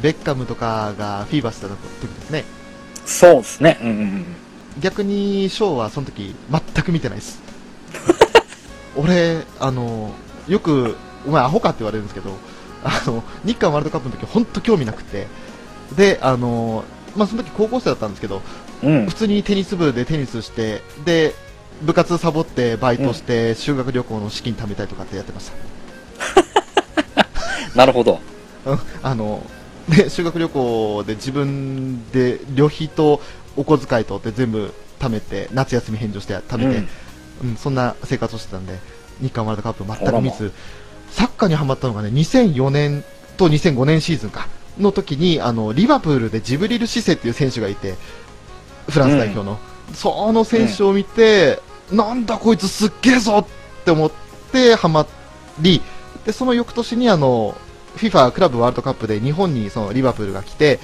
[0.00, 1.76] ベッカムとかがフィーバーしてた時
[2.08, 2.44] ですね。
[3.04, 3.78] そうですね。
[3.82, 4.24] うんうんうん。
[4.80, 7.49] 逆にショーはその時全く見てないです。
[8.96, 10.12] 俺、あの、
[10.48, 12.36] よく、お前アホかって言われるんですけど、
[12.82, 15.26] あの、日韓ワールドカップの時本当興味なくて、
[15.96, 16.84] で、あの、
[17.16, 18.42] まあ、その時高校生だったんですけど、
[18.82, 19.14] うん普。
[19.14, 21.34] 通にテニス部でテニスして、で、
[21.82, 25.50] 部活サボってバイトして、修学旅行の資金貯めたりとかってやってまし
[27.14, 27.26] た。
[27.76, 28.20] なるほど。
[28.66, 29.42] うんあの、
[29.88, 33.20] で、修学旅行で自分で旅費と
[33.56, 36.88] お小遣いとって全部貯めて、夏休み返上して貯めて、うん
[37.58, 38.78] そんな生活をしてたんで、
[39.20, 40.52] 日韓ワールドカップ全く見ず、
[41.10, 43.04] サッカーにハマったのがね、2004年
[43.36, 44.48] と2005年シーズンか、
[44.78, 47.96] の時に、あの、リバプールでジブリル・シセっていう選手がいて、
[48.88, 49.58] フランス代表の。
[49.94, 54.10] その選手を見て、なんだこいつすっげえぞって思っ
[54.52, 55.06] てハマ
[55.60, 55.82] り、
[56.24, 57.56] で、その翌年にあの、
[57.96, 60.78] FIFA クラブワールドカップで日本にそのリバプールが来て、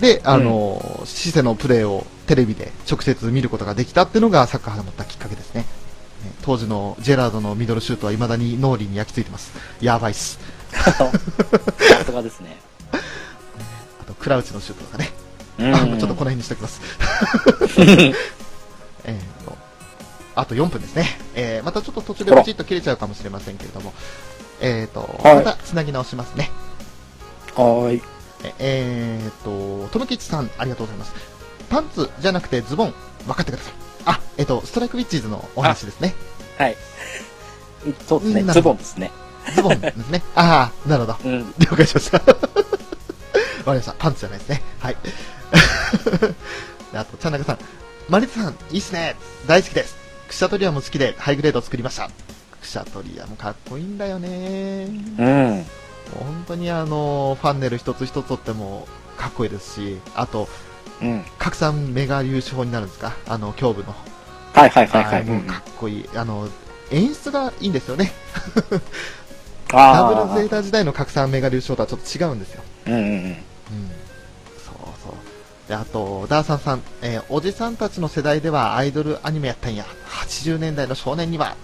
[0.00, 5.64] で、あの、シセのプレーをテレビで直接見ることができたっていうのがサッカー始まったきっかけですね。
[6.22, 9.52] ね当時のジェラードのミドルシュートは未だに脳裏に焼き付いてます。
[9.80, 10.38] やばいっす。
[10.72, 11.10] さ
[12.04, 12.58] すがですね。
[14.00, 15.10] あと、クラウチのシュートとかね。
[15.58, 16.80] うん ちょっとこの辺にしておきます。
[19.04, 19.56] えーと、
[20.34, 21.18] あと4分ですね。
[21.34, 23.92] えー、またちょっと途中でプチッと切れちゃうかもしれませんけれども、
[24.60, 26.50] えーと、はいまた繋ぎ直しますね。
[27.54, 28.02] はーい。
[28.44, 29.30] ええー
[29.84, 31.12] と、とむきちさん、ありがとうございます。
[31.68, 32.94] パンツじゃなくてズボン、
[33.26, 33.72] 分かってください。
[34.06, 36.14] あ、えっ、と、ストライクウィッチーズのお話ですね。
[36.58, 36.76] はい。
[38.06, 38.52] そうですね。
[38.52, 39.10] ズボンですね。
[39.54, 40.22] ズボンですね。
[40.34, 41.18] ああ、なるほど。
[41.24, 41.54] うん。
[41.58, 42.18] 了解しました。
[42.22, 42.40] わか
[43.66, 43.92] りました。
[43.92, 44.62] パンツじゃないですね。
[44.78, 44.96] はい。
[46.92, 47.58] であと、チャンナガさん。
[48.08, 49.16] マリツさん、いいっすね。
[49.46, 49.96] 大好きです。
[50.28, 52.10] クシャトリアも好きで、ハイグレードを作りました。
[52.60, 54.86] クシャトリアもかっこいいんだよね。
[54.86, 55.60] もうん。
[55.60, 55.64] う
[56.18, 58.86] 本当にあの、ファンネル一つ一つとっても
[59.16, 60.48] かっこいいですし、あと、
[61.02, 61.24] うん。
[61.38, 63.12] 拡散メガ粒子砲になるんですか？
[63.26, 63.94] あの、胸部の。
[64.54, 65.24] はいはいはいはい。
[65.24, 66.08] もうかっこいい。
[66.14, 66.48] あの、
[66.90, 68.12] 演出がいいんですよね。
[69.72, 72.62] ダあブルゼータ時代の拡散メガ粒子砲とはちょっと違うんですよ。
[72.86, 73.06] うんうんうん。
[73.06, 73.16] うん。
[74.62, 75.68] そうそう。
[75.68, 79.86] で、あと、ダーサンさん、えーおじさんたちの世代ではアイドルアニメやったんや。
[80.10, 81.56] 80年代の少年には、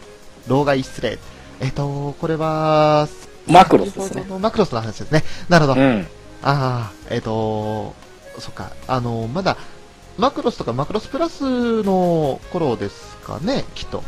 [0.47, 1.19] 老害失礼。
[1.61, 3.09] えっ、と、これは、
[3.47, 5.25] マクロスですねマクロスの話ですね。
[5.49, 5.81] なるほど。
[5.81, 6.07] うん。
[6.43, 7.95] ああ、えっ、と、
[8.41, 9.57] そっか、あの、まだ、
[10.19, 14.03] マクロスとかマクロスプラスの頃ですかね、きっと。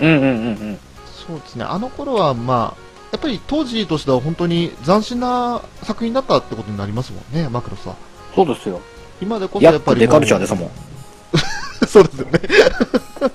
[0.00, 0.78] うんうんうんうん。
[1.26, 2.82] そうですね、あの頃は、まあ、
[3.12, 7.96] やっぱり当時としては本当に斬新な作品だったってことになりますもんね、マクロスは。
[8.34, 8.80] そうですよ。
[9.20, 10.70] 今でこそややっぱりデカルチャーですもん。
[11.86, 12.40] そうですよね。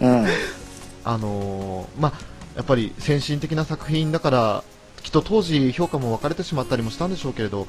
[0.01, 0.27] うん。
[1.05, 2.13] あのーまあ、
[2.55, 4.63] やっぱり先進的な作品だから、
[5.03, 7.67] きっと当時評価も分かれてしまったりもしたんでしょうけれど、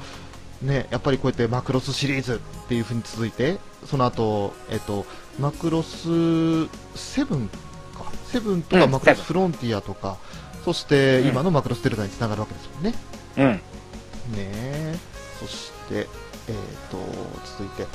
[0.61, 5.05] ね、やっぱりこうやってマクロスシリーズっていう風に続いて、その後、えっと、
[5.39, 10.17] マクロスセブンか、セブンとかうんマクロスフロンティアとか、
[10.65, 12.93] そしてうん今のマクロスデルタにつながるわけですよね。
[13.37, 13.45] うん。
[13.45, 13.61] ね
[14.37, 14.95] え、
[15.39, 16.05] そして、えっ、
[16.91, 16.97] と、
[17.57, 17.87] 続いて、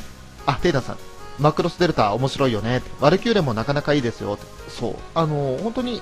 [0.46, 0.96] あ、テイダーさん、
[1.38, 2.82] マクロスデルタ面白いよね。
[3.00, 4.38] ワルキューレもなかなかいいですよ。
[4.68, 4.94] そう。
[5.14, 6.00] あの、本当に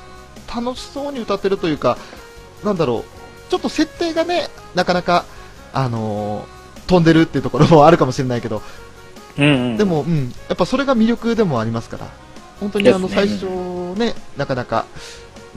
[0.54, 1.96] 楽しそうに歌ってるというか、
[2.64, 5.24] なんだろう、ちょっと設定がね、なかなか、
[5.72, 6.46] あの
[6.86, 8.62] 飛んでるっていうところもあるかもしれないけど、
[9.38, 9.76] うんうん。
[9.76, 12.08] で、も、うん、やっぱそれが魅力でもありますから、
[12.60, 13.46] 本当にあの、最初
[13.96, 14.86] ね、なかなか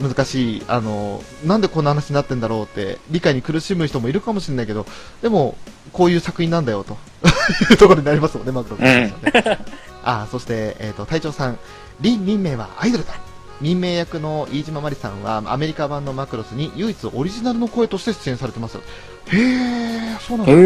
[0.00, 4.86] 難しい、あの、なんでこんな話になってんだろうって、理解に苦しむ人もいるかもしれないけど、
[5.22, 5.56] でも、
[5.92, 6.96] こういう作品なんだよ、と。
[7.70, 9.64] いうところになりますもんね、マクロスとしてはね。
[10.04, 11.58] あ、そして、えっ、と、隊長さん、
[12.02, 13.14] 林民名はアイドルだ。
[13.60, 18.82] 民名役の飯島まりさんは、アメリカ版のマクロスに唯一オリジナルの声として出演されてますよ。
[19.28, 20.52] へー、そうなんだ。
[20.52, 20.56] へ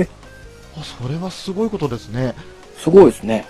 [0.00, 0.08] え。
[0.76, 2.34] あそれはすごいことですね。
[2.76, 3.46] すごいですね。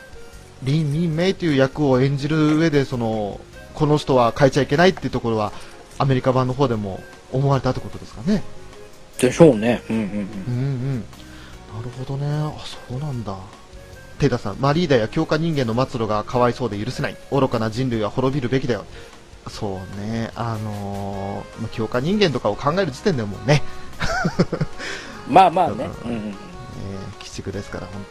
[0.62, 3.40] リン・ミン・メイという役を演じる上でその
[3.75, 5.53] この人は変えちゃいけないっていうところは
[5.98, 7.01] アメリカ版の方でも
[7.33, 8.42] 思われたってことですかね。
[9.18, 9.83] でしょうね。
[9.88, 11.01] うんうんうんうん。
[11.01, 12.27] なるほどね。
[12.27, 12.53] あ、
[12.88, 13.37] そうなんだ。
[14.23, 17.17] テイタさん、マリーダや強化人間の末路がかわいそうで許せない。
[17.33, 18.85] 愚かな人類は滅びるべきだよ。
[19.49, 20.31] そうね。
[20.37, 23.63] あのーまあ強化人間とかを考える時点でもうね、
[25.27, 25.35] うん。
[25.35, 25.91] まあまあね。
[26.05, 26.35] ううんんうんえー
[27.21, 28.05] 鬼畜ですから、本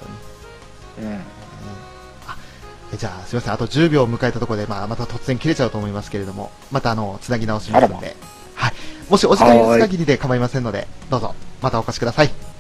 [0.97, 1.07] 当に。
[1.07, 1.21] うん。
[2.93, 3.53] えじゃあ、すみません。
[3.53, 8.17] あと10秒を迎えたところで、まあ、また突然切れちゃうと思いますけれども、またあの、つなぎ直しますので、
[8.55, 8.73] はい。
[9.09, 12.50] もしお時間許す限りで構いませんので、どうぞ、またお越しください。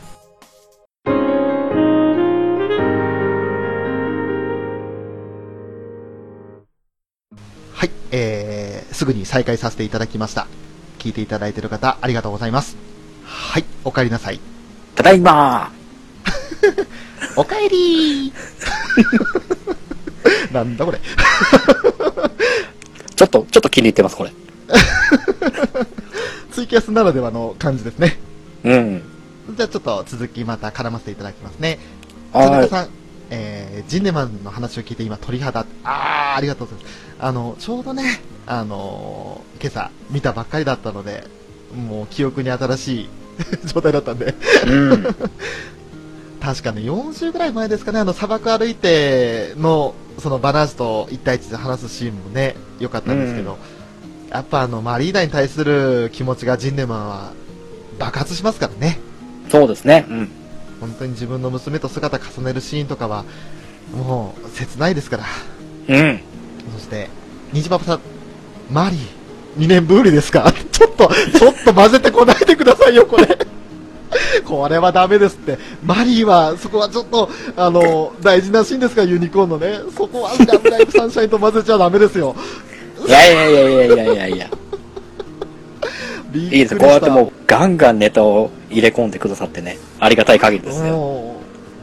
[7.81, 10.45] はい、えー、すぐに再開させていただきました。
[10.99, 12.77] 聞いていただいている方、ありがとうございます。
[13.23, 14.39] はい、お帰りなさい。
[14.93, 15.71] ただいま
[17.35, 18.33] お帰り
[20.53, 20.99] なんだこれ。
[23.15, 24.31] ちょっと、ちょっと気に入ってます、これ。
[26.51, 28.19] ツイキャスならではの感じですね。
[28.63, 29.01] うん。
[29.57, 31.79] じゃあちょっと続きまた絡ませていただきますね。
[32.31, 32.51] 田はい。
[32.51, 32.89] 中さん、
[33.31, 37.10] えー、ジンネマンの話を聞いて今鳥肌、あー、ありがとうございます。
[37.21, 41.23] あの、ちょうどね、 あのー今朝見たばっかりだったので、
[41.87, 43.09] もう記憶に新しい
[43.71, 44.33] 状態だったんで、
[44.65, 45.15] うん。
[46.41, 53.59] 確かね、40ぐらい前ですかね、あの砂漠歩いての、そのバナージと1対1で話すシーンもね、良かったんですけど、
[54.31, 57.31] やっぱあの、まあ、リーダーに対する気持ちがジンネマンは
[57.99, 58.99] 爆発しますからね。
[59.51, 60.07] そうですね。
[60.09, 60.29] うん。
[60.79, 63.25] 本当に自分の娘と姿重ねるシーンとかは、
[63.93, 65.25] もう、切ないですから。
[65.87, 66.21] うん。
[66.81, 67.07] そして、
[67.53, 67.99] 虹パパさん、
[68.71, 70.51] マリー、2年ぶりですか？
[70.71, 73.37] ちょっと、ちょっと混ぜてこないでくださいよ、これ。
[74.45, 75.57] これはダメですって。
[75.83, 79.01] マリーは、そこはちょっと、あの、大事なシーンですか？
[79.01, 79.79] ら、ユニコーンのね。
[79.95, 82.35] そこは、ラブライブサンシャインと混ぜちゃダメですよ。
[83.07, 84.47] いやいやいやいやいやいやいや。
[86.33, 86.75] いいです。
[86.77, 89.77] こうやってもうガンガンネタを入れ込んでくださってね。
[89.99, 91.35] ありがたい限りですよ。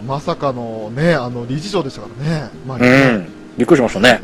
[0.06, 2.50] まさかのね、あの、理事長でしたからね。
[2.66, 3.28] マリうーね、ん。
[3.58, 4.20] びっくりしましたね。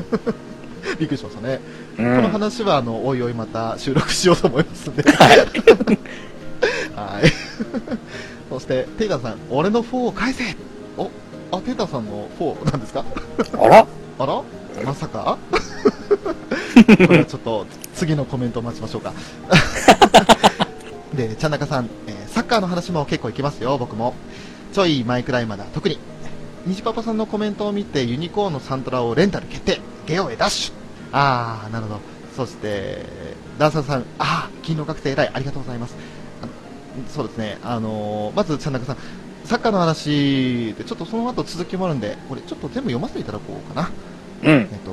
[0.98, 1.60] びっくりしましたね。
[1.94, 2.30] うこのん。
[2.30, 5.02] 話は、あの、おいおいまた収録しようと思いますんで。
[5.10, 5.38] はい。
[5.38, 7.32] はい。
[8.50, 10.56] そして、テイタンさん、俺の4を返せ
[10.96, 11.10] お、
[11.52, 13.04] あ、テイタンさんの4なんですか？
[13.60, 13.86] あら？
[14.18, 14.42] あら？
[14.84, 15.38] まさか？
[17.06, 19.12] これはちょっと、次のコメントを待ちましょうか。
[21.14, 24.12] で、ちゃんなかさん、えーサッカーの話も結構いきますよ、僕も。
[24.72, 25.98] ちょい前くらいまでは特に。
[26.66, 30.74] 虹パパさんのコメントを見て、ユニコーンのサントラをレンタル決定ゲオへダッシュ
[31.12, 32.00] あー、なるほど。
[32.37, 33.05] そして、
[33.59, 35.94] ダンサーさん、あー、金の学生偉い、ありがとうございます。
[37.09, 38.96] そうですね、あのーまず、ちゃんなかさん、
[39.44, 43.90] サッカーの話で、ちょっとその後続きもあるんで、これちょっと全部読ませていただこうかな。
[44.42, 44.64] うんえ。
[44.64, 44.92] っと、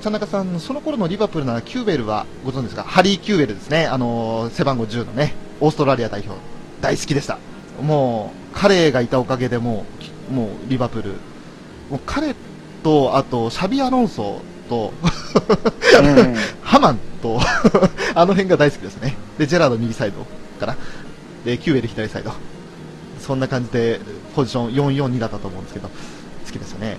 [0.00, 2.82] ちゃんなかさん、その頃のリバプールならキューウェルはご存知ですか？
[2.82, 3.86] ハリー・キューウェルですね。
[3.86, 6.34] あのー背番号10のね、オーストラリア代表。
[6.80, 7.38] 大好きでした。
[7.82, 9.84] もう、彼がいたおかげでも
[10.30, 11.10] もう、リバプール。
[11.90, 12.34] もう彼
[12.82, 14.92] と、あと、シャビ・アロンソと、
[16.02, 16.34] うん。
[16.62, 17.40] ハマンと、
[18.14, 19.16] あの辺が大好きですね。
[19.38, 20.26] で、ジェラード右サイド
[20.58, 20.76] かな。
[21.44, 22.32] で、キューベル左サイド。
[23.20, 24.00] そんな感じで、
[24.34, 26.98] ポジション442だったと思うんですけど、好きですよね。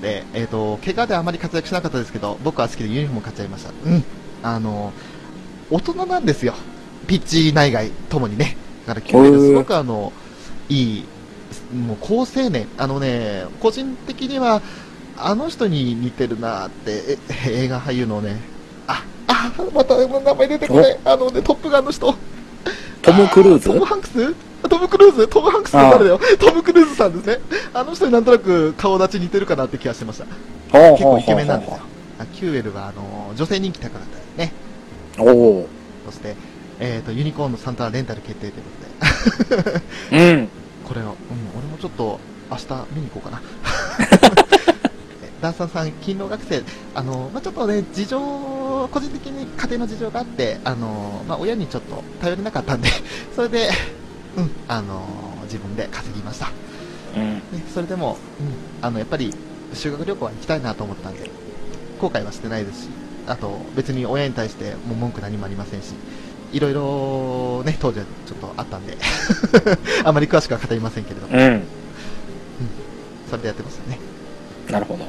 [0.00, 3.70] で、えっ、と、怪我であまり活躍しなかったですけど、僕は好きでユニフォーム買っちゃいました。
[3.86, 4.04] うん。
[4.42, 4.92] あの、
[5.70, 6.54] 大人なんですよ。
[7.06, 8.56] ピッチ内外ともにね。
[8.86, 10.12] だから、キューベルすごくあの、
[10.68, 11.04] いい、
[11.74, 12.66] もう高青年。
[12.78, 14.62] あのね、個人的には、
[15.16, 18.36] あの人に似てるなって、え映画俳優のね、
[18.86, 20.98] あ、あ、また名前出てこない。
[21.04, 22.14] あのね、トップガンの人。
[23.02, 23.68] トム・クルーズ？
[23.68, 24.34] トム・ハンクス？
[24.68, 25.28] トム・クルーズ？
[25.28, 27.44] トム・ハンクスって誰だよトム・クルーズさんですね。
[27.74, 30.24] あの人になんとなく顔立ち似てるかなって気がしてました。
[30.92, 31.80] 結構イケメンなんですよ。
[32.18, 34.52] あキューエルは、あの、女性人気高かったですね。
[35.18, 35.68] おお
[36.06, 36.34] そして、
[36.80, 39.80] えっ、と、ユニコーンのサンタレンタル決定ということで。
[40.10, 40.32] ー。
[40.32, 40.48] うん。
[40.84, 41.12] これを、うん、
[41.58, 42.18] 俺もちょっと
[42.50, 43.42] 明日見に行こうかな。
[45.22, 46.62] え ダンサーさん、勤労学生、
[46.94, 52.88] あの、まあ、ちょっとね、事情、個人的に家庭の事情があって、あの、まあ、親にちょっと頼れなかったんで、
[53.34, 53.70] それで、
[54.36, 55.06] うん、あの、
[55.44, 56.50] 自分で稼ぎました。
[57.16, 57.34] うん。
[57.34, 57.42] ね、
[57.72, 59.34] それでも、うん、あの、やっぱり
[59.72, 61.30] 修学旅行は行きたいなと思ったんで、
[62.00, 62.88] 後悔はしてないですし、
[63.26, 65.94] あと、別に親に対してもう文句何もありませんし、
[66.54, 68.96] いろいろね、当時はちょっとあったんで、
[70.04, 71.62] あまり詳しくは語りませんけれども、うん。
[73.28, 73.98] それでやってましたね。
[74.70, 75.04] なるほど。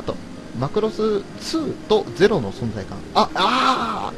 [0.00, 0.14] あと、
[0.60, 2.98] マクロス2と0の存在感。
[3.14, 4.12] あ、あ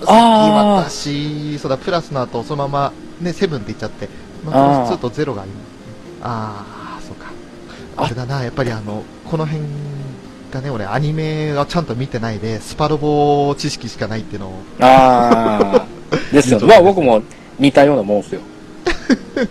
[0.00, 4.08] ーあーさっき私、そうだ、プラスの後、そのまま、ね、セブンって言っちゃって、
[4.46, 5.52] マクロス2と0が今、
[6.22, 7.26] あー、そうか。
[7.96, 9.64] ああれだな、やっぱりあの、この辺
[10.50, 15.86] がね、俺、アニメはちゃんと見てないで、スパロボ知識しかないっていうのを、ああ。
[16.32, 16.66] ですよね。
[16.66, 17.22] まあ僕も
[17.58, 18.40] 似たようなもんですよ。
[19.36, 19.48] ね、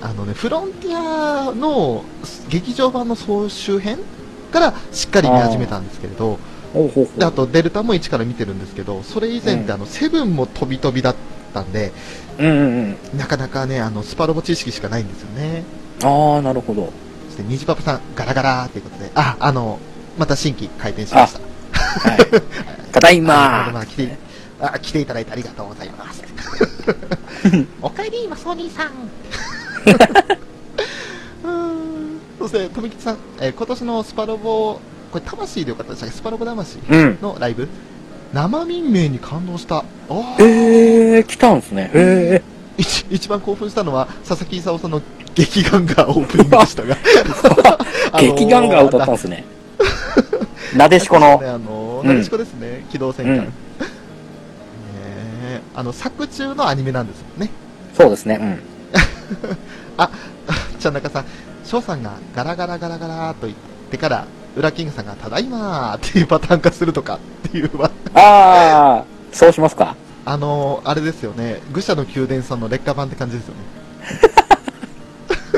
[0.00, 2.04] あのね、フロンティアの
[2.48, 3.98] 劇場版の総集編
[4.52, 6.38] からしっかり見始めたんですけれど、
[7.20, 11.14] あとデルタも1から見てるんですけど、それ以前ってあの、セブンも飛び飛びだっ
[11.52, 11.92] たんで、
[12.38, 12.44] う。
[12.44, 13.18] うんうんうん。
[13.18, 15.64] なかなかね、あの、スパロボ知識しかないんですよね。
[16.02, 16.92] ああ、なるほど。
[17.38, 19.78] そして、虹パパさん、ガラガラーということで、あ、あの、
[20.18, 21.40] また新規開店しました。
[21.40, 22.18] はい。
[22.92, 24.16] ただいあままあ、来て、
[24.60, 26.24] あ、来ていただいてありがとうございます。
[27.80, 28.88] おかえり、マソニーさん。
[31.44, 34.80] うーんそして、富吉さん、えー今年のスパロボ、
[35.12, 37.18] これ、魂でよかったでしたっけスパロボ魂うん。
[37.22, 37.68] のライブ
[38.32, 39.84] 生民名に感動した。
[40.40, 41.90] ええー、来たんすね。
[41.94, 42.42] え
[42.76, 45.02] 一一番興奮したのは、佐々木勲さんの
[45.38, 46.96] 劇眼がオープニングでしたが、
[48.12, 49.44] あのー劇団が歌ったんですね。
[50.76, 51.48] なでしこのね、。
[51.48, 53.34] あのうんなでしこですね、機動戦艦。
[53.36, 53.50] うんね
[55.44, 57.50] えあの、作中のアニメなんですよね。
[57.96, 58.38] そうですね。
[58.40, 58.58] うん。
[60.80, 61.24] ちゃん中さん、
[61.64, 63.58] 翔さんがガラガラガラガラと言っ
[63.90, 69.94] てから、ウラキングさんがただいまーっていうパターン化するとかっていうわああ、そうしますか？
[70.24, 73.60] あのー、あれですよね、愚者の宮殿さんの劣化版って感じですよね。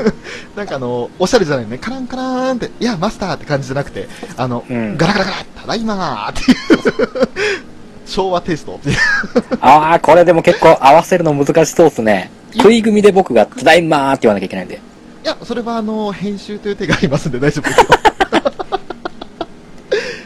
[0.55, 7.29] なんかあのおしゃれじゃないね、カランカラーンって、いや、マスターって感じじゃなくて、あの、うんガラガラガラ、ただいまーっていう、
[8.05, 8.97] 昭和テイストっていう。
[9.61, 12.31] ああ、これでも結構合わせるの難しそうですね。
[12.53, 14.75] 食い組みで僕が、ただいまーって言わなきゃいけないんで。
[14.75, 14.79] い
[15.27, 17.85] や、それはあの、編集という手がありますんで大丈夫ですよ。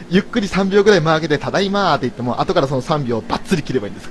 [0.08, 4.08] ゆっくり3秒ぐらい間開けて、ただいまーって言っても、後からその3秒をバッツリ切ればいいんです。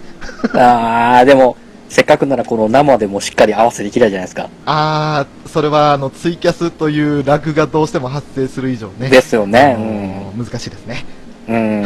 [0.58, 1.58] ああ、でも、
[1.90, 4.50] せっかくならこの生でもしっかり合わせできないじゃないですか。
[4.66, 9.10] あー、それはあの、ツイキャスというラグがどうしても発生する以上ね。
[9.10, 10.34] ですよあね。
[10.36, 11.06] の難しいですね。
[11.48, 11.84] うん。
[11.84, 11.86] うん。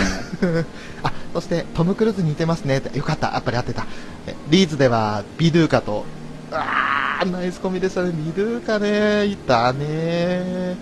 [1.04, 2.82] あ、そして、トム・クルーズ似てますね。
[2.94, 3.86] よかった、やっぱり合ってた。
[4.28, 6.06] えリーズでは、ビドゥーカと、
[6.52, 8.12] あー、ナイスコミでしたね。
[8.14, 10.78] ビドゥーカね、いたね。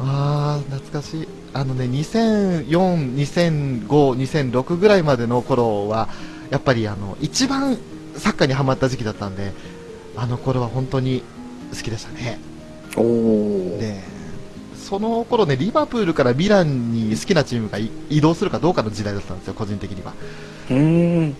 [0.00, 1.28] あー、懐かしい。
[1.52, 2.66] あのね、2004、
[3.14, 3.86] 2005、
[4.50, 6.08] 2006ぐらいまでの頃は、
[6.50, 7.78] やっぱりあの、一番
[8.16, 9.52] サッカーにハマった時期だったんで、
[10.16, 11.22] あの頃は本当に
[11.74, 12.38] 好きでしたね。
[12.96, 14.00] で、
[14.76, 20.12] その頃ね、リバプールからミランに好きなチームがい移動するかどうかの時代だったんですよ、個人的には。
[20.70, 21.32] うーん。
[21.32, 21.38] で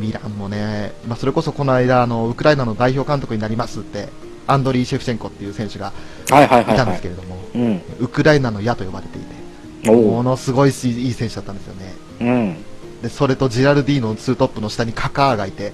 [0.00, 4.08] ミランもね、まあ、それこそこの間あの、ウクライナの代表監督になりますって、
[4.46, 5.92] アンドリー・シェフチェンコっていう選手が
[6.30, 7.08] はいたんですけ。
[7.08, 7.82] れども、うん。
[8.00, 9.40] ウクライナの矢と呼ばれていて。
[9.88, 11.94] ものすごいしいい選手だったんですよね。
[12.20, 12.56] うん。
[13.02, 15.72] で、それとジラルディーノのツートップの下にカカーがいて、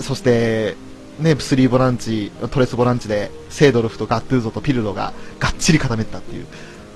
[0.00, 0.76] そして、
[1.18, 6.46] ね、スリーボランチ、トレスボランチで、セードルフとガットゥーゾとピルロががっちり固めてたっていう。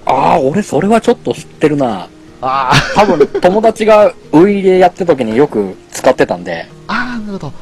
[0.07, 2.09] ああ、俺それはちょっと知ってるな。
[2.43, 6.69] あ多分友達がウイイレやってた時によく使ってたんで。
[6.87, 7.53] あ、ああ、なるほど。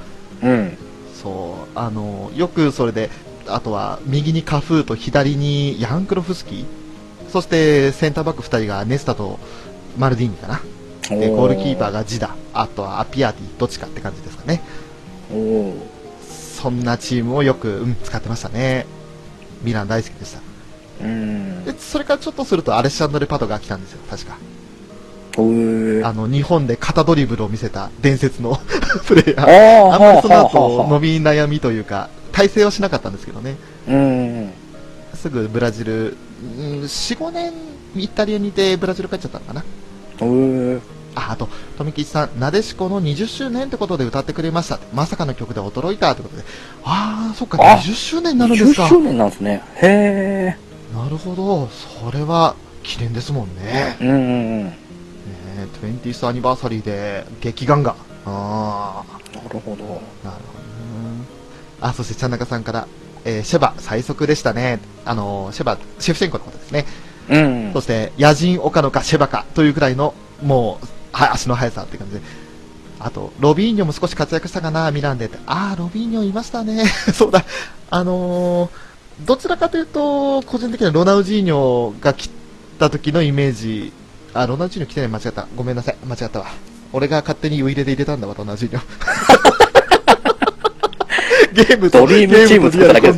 [0.42, 0.76] うん。
[1.22, 3.10] そう、あの、よくそれで、
[3.46, 6.64] あとは、右にカフーと左にヤンクロフスキー、
[7.30, 9.38] そしてセンターバック2人がネスタと
[9.98, 10.60] マルディーニかな。
[11.08, 14.62] で、ゴールキーパーがジダ、あとはアピアティ、どっちかって感じですかね。
[16.54, 18.86] そんなチームをよく、うん、使ってましたね。
[19.62, 20.40] ミラン大好きでした。
[21.02, 21.64] うん。
[21.64, 24.36] で、それからちょっとするとアレッシャンドレ・パトが来たんですよ、確か。
[26.04, 28.58] あの、日本で肩ドリブルを見せた伝説の
[29.06, 29.90] プレイヤあー。
[29.90, 33.56] あ、あんまりその後、はあ伸び悩みというか、体制はしなかったんですけどね。
[33.88, 34.50] うん。
[35.14, 36.16] すぐブラジル、
[36.58, 37.52] うん、4、5年
[37.96, 39.64] イタリアにいてブラジル帰っちゃったのかな。
[41.16, 41.48] あ、あと、
[41.78, 44.78] 富吉さん、なでしこの20周年ってことで歌ってくれました。
[44.92, 46.42] まさかの曲で驚いたってことで。
[46.84, 48.88] あー、そっか、あ20周年になるんです20か。
[48.88, 49.62] 周年なんですね。
[49.76, 50.56] へ
[50.94, 51.68] なるほど。
[51.68, 53.96] それは、記念ですもんね。
[54.00, 54.04] え。
[54.04, 54.64] うんうんうん。
[54.66, 54.74] ね
[55.82, 57.94] 20th アニバーサリーで、劇眼が。
[58.26, 59.36] あー。
[59.36, 59.84] なるほど。
[59.84, 59.94] なるほどね。
[61.80, 62.88] あ、そして、ちゃんなかさんから、
[63.24, 64.80] えーシェバ、最速でしたね。
[65.04, 66.84] あのーシェバ、シェフチェンコのことですね。
[67.28, 67.80] うんそ。
[67.80, 72.20] して、野人岡野かシェバかというくらいの、もう、は足の速さって感じで。
[72.98, 75.38] あと、ロビーニョも少し活躍したかな、ミランでって。
[75.46, 76.84] あー、ロビーニョいましたね。
[77.12, 77.44] そうだ。
[77.90, 82.28] あのーどちらかというと、個人的にはロナウジーニョが来
[82.80, 83.92] た時のイメージ、
[84.32, 85.46] あ、ロナウジーニョ来てない、間違った。
[85.54, 86.46] ごめんなさい、間違ったわ。
[86.92, 88.82] 俺が勝手にウイレで入れたんだわ、ロナウジーニョ。
[91.54, 93.10] ゲームと、ドリームチーム作ってる。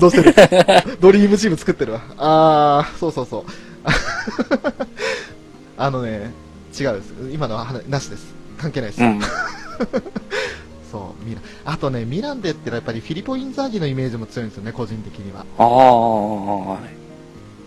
[1.00, 2.02] ドリームチーム作ってるわ。
[2.18, 3.44] あー、そうそうそう。
[5.78, 6.32] あのね、
[6.78, 7.14] 違うです。
[7.32, 8.34] 今のは話なしです。
[8.58, 9.02] 関係ないです。
[9.02, 9.20] うん。
[10.90, 11.44] そう、ミラン。
[11.64, 15.40] あとね、ミランでってのはやっぱりフィリポ・インザーギのイメージも強いんですよね、個人的には。
[15.58, 16.78] ああ。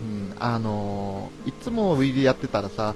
[0.00, 2.94] うん、あのーいつもウィリーやってたらさ、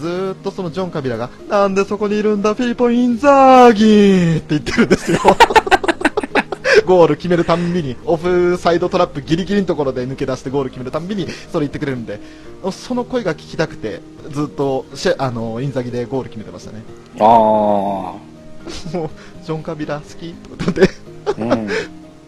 [0.00, 5.18] ずーっとそのジョン・カビラが、なんでそこにいるんだ、フィリポ・インザーギって言ってるんですよ。
[6.82, 12.20] ゴール決めるたんびに、オフサイドトラップギリギリのところで抜け出してゴール決めるたんびに、それ言ってくれるんで、
[12.72, 14.00] その声が聞きたくて、
[14.30, 16.82] ずっとシェ、あのインザギでゴール決めてましたね。
[17.20, 18.18] あ も
[18.94, 20.26] う、ジョン・カビラ好き？
[20.26, 20.88] ってことで、
[21.26, 21.34] あ。
[21.36, 21.68] うん。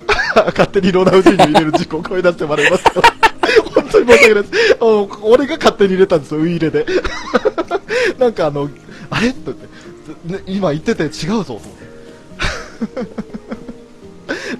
[0.46, 3.02] 勝手にロナウジーニョ入れる事故を声出してもらいますよ。
[3.74, 4.76] 本当に申し訳ないです。
[4.80, 6.84] お俺が勝手に入れたんですよ、ウイイレで。
[8.18, 8.68] なんかあの、
[9.10, 9.28] あれ？
[9.28, 13.35] って言って、ね、今言ってて違うぞ、と思って。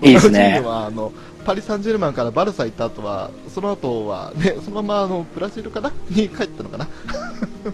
[0.03, 1.13] いいですねはあの、
[1.45, 5.93] パリ・サンジェルマンからバルサ行った後は、その後は、ね、そのままあの、ブラジルかな？
[6.11, 6.89] に帰ったのかな？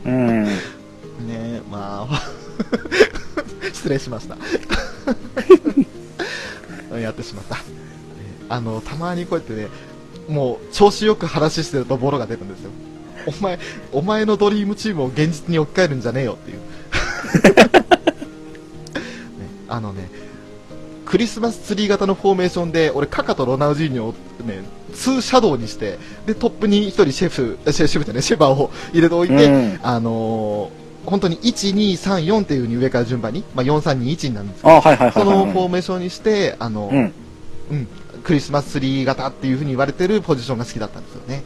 [0.05, 0.45] うん。
[1.27, 2.23] ねまあ、
[3.73, 4.37] 失礼しました。
[6.99, 7.55] やってしまった。
[7.57, 7.63] ね
[8.49, 9.69] あの、たまにこうやってね、
[10.29, 12.71] もう調子よく話してるとボロが出るんですよ。
[13.27, 13.59] お前、
[13.93, 16.59] お前のドリームチームを現実に置き換えるんじゃねえよっていう。
[16.59, 16.63] ね、
[19.69, 20.11] あのね、
[21.13, 24.15] クリスマスツリー型のフォーメーションで、俺、カカとロナウジーニョを
[24.47, 24.63] ね、
[24.95, 36.97] 2シャドウにして、で、トップに1人シェフ、シェシェフじゃね、シェバーを入れておいて、うんあのー本当に1、2、3、4っていう風に上から順番に、まあ、4、3、2、1になるんですけど、そのフォはーメーションにして、あの、い。
[36.97, 37.13] うん。
[37.73, 37.89] うん、
[38.23, 41.43] クリスマスツリー型っていう風に言われてるポジションが好きだったんですよね。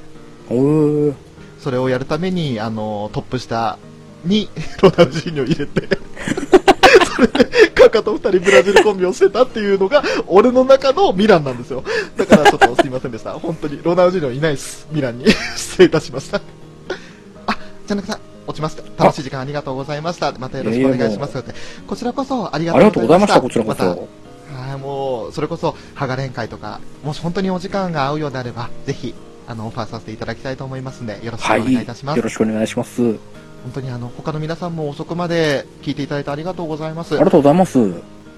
[1.59, 3.79] それをやるために、あの、トップ下
[4.27, 4.49] に
[4.83, 5.89] ロナウジーニョを入れて、
[7.75, 11.83] カカと二人ブラジルコンビをしてたっていうのが、俺の中のミランなんですよ。
[12.17, 13.33] だからちょっとすいませんでした。
[13.39, 14.87] 本当に、ロナウジーニョいないです。
[14.91, 15.27] ミランに。
[15.57, 16.41] 失礼いたしました。
[17.47, 17.57] あ、
[17.87, 19.05] じゃなくさん、落ちました。
[19.05, 20.33] 楽しい時間ありがとうございました。
[20.39, 21.43] またよろしくお願いします。
[21.87, 23.41] こちらこそありがとうございました。
[23.41, 23.85] こちらこそ。
[23.85, 29.14] はい、もう、それこそ、ハガレン会とか、もし本当にお時間が合うようであれば、ぜひ、
[29.49, 31.61] あの、オファーさせていただきたいと思いますので、よろしくおはい。
[31.64, 32.17] 願いいたします。
[32.17, 33.17] よろしくお願いします。
[33.67, 37.21] あ本当にあの、他の皆さんも遅くまで聞いていただいてありがとうございますり。
[37.21, 37.93] がとうございます。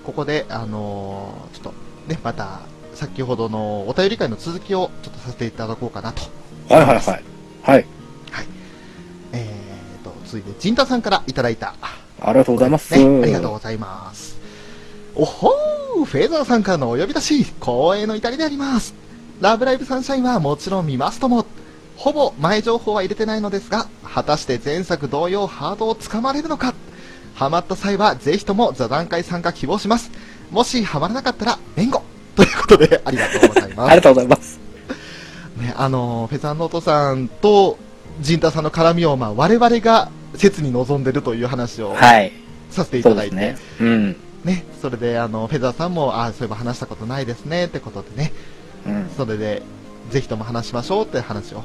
[0.04, 2.60] ここで、あのーちょっと、ね、また、
[2.94, 6.22] 先ほどのお便り会の続きをちょっとさせていただこうかなと。
[6.68, 7.24] はいはいはい。
[7.62, 7.86] はい。
[9.32, 11.74] えーと、続いて、ジンタさんからいただいた、
[12.20, 12.94] ありがとうございます。
[12.94, 14.38] ね、ありがとうございます。
[15.14, 18.94] おほーフェーザーさんからのお呼び出し、光栄の至りであります。
[19.40, 21.44] ラブライブサンシャインはもちろん見ますとも、
[21.98, 26.72] ほぼ前情報は入れてないのですが、果たして前作同様ハードをつかまれるのか
[27.34, 30.12] ハマった際はぜひとも座談会参加希望します。
[30.52, 32.02] もしハマらなかったら、弁護
[32.36, 33.96] ということで、ありがとうございますあり。
[33.96, 34.60] がとうございます。
[35.56, 37.78] ね、あのフェザーノートさんと
[38.20, 42.32] ジンタさんの絡みを、まあ、我々が切に望んでるという話をはい。
[42.70, 43.56] させていただいて、ね。
[43.80, 44.16] うん。
[44.44, 48.32] ね、それであのフェザーさんも、ああ、そういえば話したことないですねってことでね、
[48.86, 49.10] うん。
[49.16, 49.62] それで
[50.10, 51.64] ぜひとも話しましょうって話を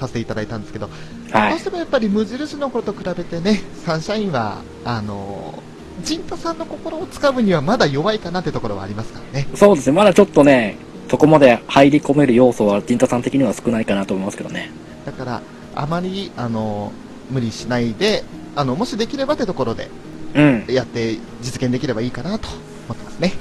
[0.00, 0.88] させていただいたんですけど、
[1.30, 1.50] はい。
[1.50, 5.62] どうしてもやっぱり無印の頃と比べてね、サンシャインは、あの
[6.02, 9.46] ジンタさんの心をつかむにはまだ弱いかなってところはありますからね。
[9.54, 9.96] そうですね。
[9.96, 10.78] まだちょっとね、
[11.10, 14.70] そこまで入り込める要素は、ジンタさん的には少ないかなと思いますけどね。
[15.04, 15.42] だから、
[15.74, 16.92] あまり、あの
[17.30, 18.24] 無理しないで、
[18.56, 19.88] あの、もしできればってところで
[20.34, 20.64] うん。
[20.68, 23.32] やって実現できればいいかなと思ってますね。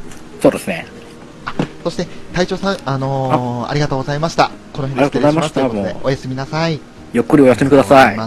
[0.42, 0.86] そうですね。
[1.84, 4.52] そして、隊長さん、あのーありがとうございました。
[4.74, 6.80] この辺で失礼しますといましたということでおやすみなさい。
[7.14, 8.18] ゆっくりお休みください。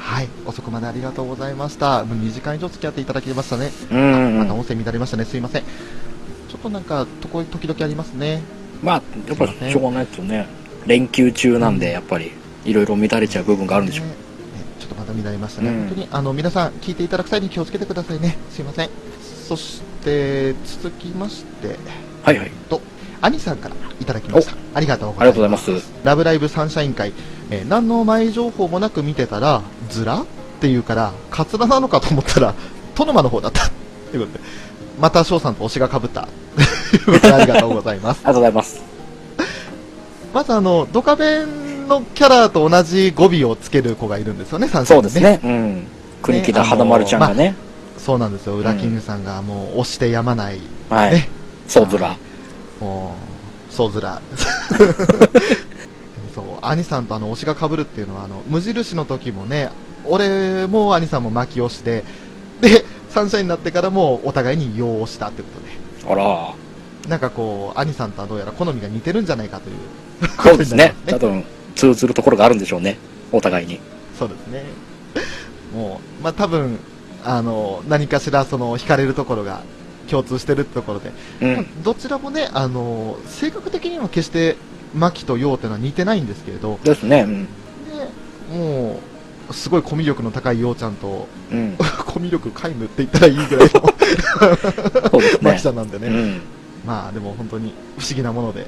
[0.00, 2.04] はい、遅くまでありがとうございました。
[2.04, 3.70] もう2時間以上付き合っていただきましたね。
[3.92, 4.38] うん。
[4.38, 5.24] また音声乱れましたね。
[5.24, 5.62] すいません。
[5.62, 8.42] ちょっとなんか、とこ、時々ありますね。
[8.82, 10.46] まあ、やっぱりしょうがないですよね。
[10.86, 12.32] 連休中なんで、やっぱり、
[12.64, 14.06] いろいろ乱れちゃう部分があるんでしょう。
[14.80, 15.68] ちょっとまた乱れましたね。
[15.68, 18.36] うん本当に、あの、皆さん、聞いていただく際に気をつけてくださいね。
[18.50, 18.90] すいません。
[19.46, 21.76] そして、続きまして、
[22.22, 22.50] はいはい。
[22.68, 22.80] と、
[23.20, 24.54] 兄さんからいただきました。
[24.74, 25.26] ありがとうございます。
[25.26, 25.92] がとうございます。
[26.04, 27.12] ラブライブサンシャイン会、
[27.50, 30.22] えー何の前情報もなく見てたら、ズラ？
[30.22, 30.26] っ
[30.60, 32.54] ていうから、カツラなのかと思ったら、
[32.94, 33.70] トノマの方だった。
[34.10, 34.44] ということで、
[35.00, 36.28] また翔さんと推しが被った。
[36.90, 38.18] ということでありがとうございます。
[38.18, 38.82] ありがとうございます。
[40.34, 45.20] まずあの、ドカベンのキャラと同じ語尾をつける子がいるんですよね、サンシャイそうです。
[45.20, 45.40] ね。
[45.42, 45.86] うん。
[46.22, 47.54] 国木田花丸ちゃんがね。
[47.98, 51.28] そうなんですよ、ウラキングさんがもう推してやまない、はいね。
[51.70, 52.16] そうずら。
[52.80, 53.14] も
[53.70, 54.20] う、そうずら。
[56.34, 59.70] そう、兄 さんとあの推しが被るっていうのは、あの、無印の時もね、
[60.04, 62.02] 俺も兄さんも巻き推しで、
[62.60, 65.48] で、サンシャインになってからもお互いに用をしたってこ
[66.04, 66.54] とで、あら。
[67.08, 69.76] なんかこう、兄さんとはどうやら好みが似てるんじゃないかという。
[70.42, 70.96] そうで すね。
[71.06, 71.44] 多分、
[71.76, 72.98] 通ずるところがあるんでしょうね。
[73.30, 73.78] お互いに。
[74.18, 74.64] そうですね。
[75.72, 76.80] もう、まあ、多分、
[77.24, 79.60] あの、何かしらその、惹かれるところが
[80.10, 81.82] 共通してるってところで、うん。
[81.82, 84.56] どちらもね、あの、性格的には決して、
[84.94, 87.22] マキとヨウってのは似てないんですけれど、ですね。
[87.22, 87.44] うん。
[87.44, 89.00] でも
[89.48, 91.76] う、すごいコミュ力の高いヨウちゃんと、うん。
[92.06, 93.80] コミュ力皆無って言ったらいいぐらいの
[95.10, 95.62] そうですマねキ。
[95.62, 96.40] さんなんでね、うん。
[96.84, 98.66] まあでも本当に不思議なもので、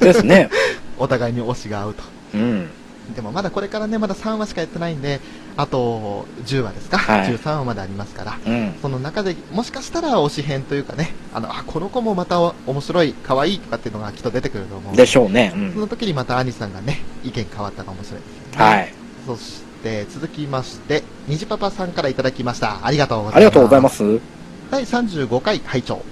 [0.00, 0.48] ですね。
[0.98, 2.02] お互いに推しが合うと。
[2.34, 2.68] うん。
[3.14, 5.20] でもまだこれからね、まだ3話しかやってないんで、
[5.58, 8.74] あと10話ですか、はい13話までありますから、うん。
[8.80, 15.52] その中でもしかしたら推し編というかね、あのあこの子もまた面白い、可愛いとかっていうのがきっと出てくると思うのでしょうね。
[15.54, 15.72] うん。
[15.74, 18.64] その時にまた兄さんがね、意見変わったかもしれないですよね。
[18.64, 18.94] はい。
[19.26, 22.86] そして続きまして、にじパパさんからいただきました。
[22.86, 23.36] ありがとうございます。
[23.36, 24.38] ありがとうございます。
[24.70, 26.02] 第35回拝聴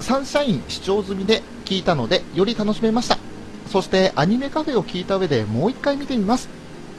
[0.00, 3.18] サンシャイン視聴済みで聞いたのでより楽しめました
[3.68, 6.48] そしてアニメカフェを聞いた上でもう一回見てみます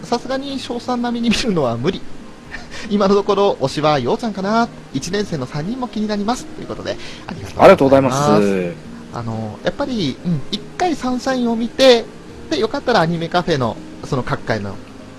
[0.03, 2.01] さすがに賞賛並みに見るのは無理
[2.89, 8.73] 今のところ推しはようちゃんかな1年生の3人も気になりますということでありがとうございます。
[9.13, 12.05] あのやっぱり、うん、1回サンシャインを見て
[12.49, 14.75] で、よかったらアニメカフェの、その各回の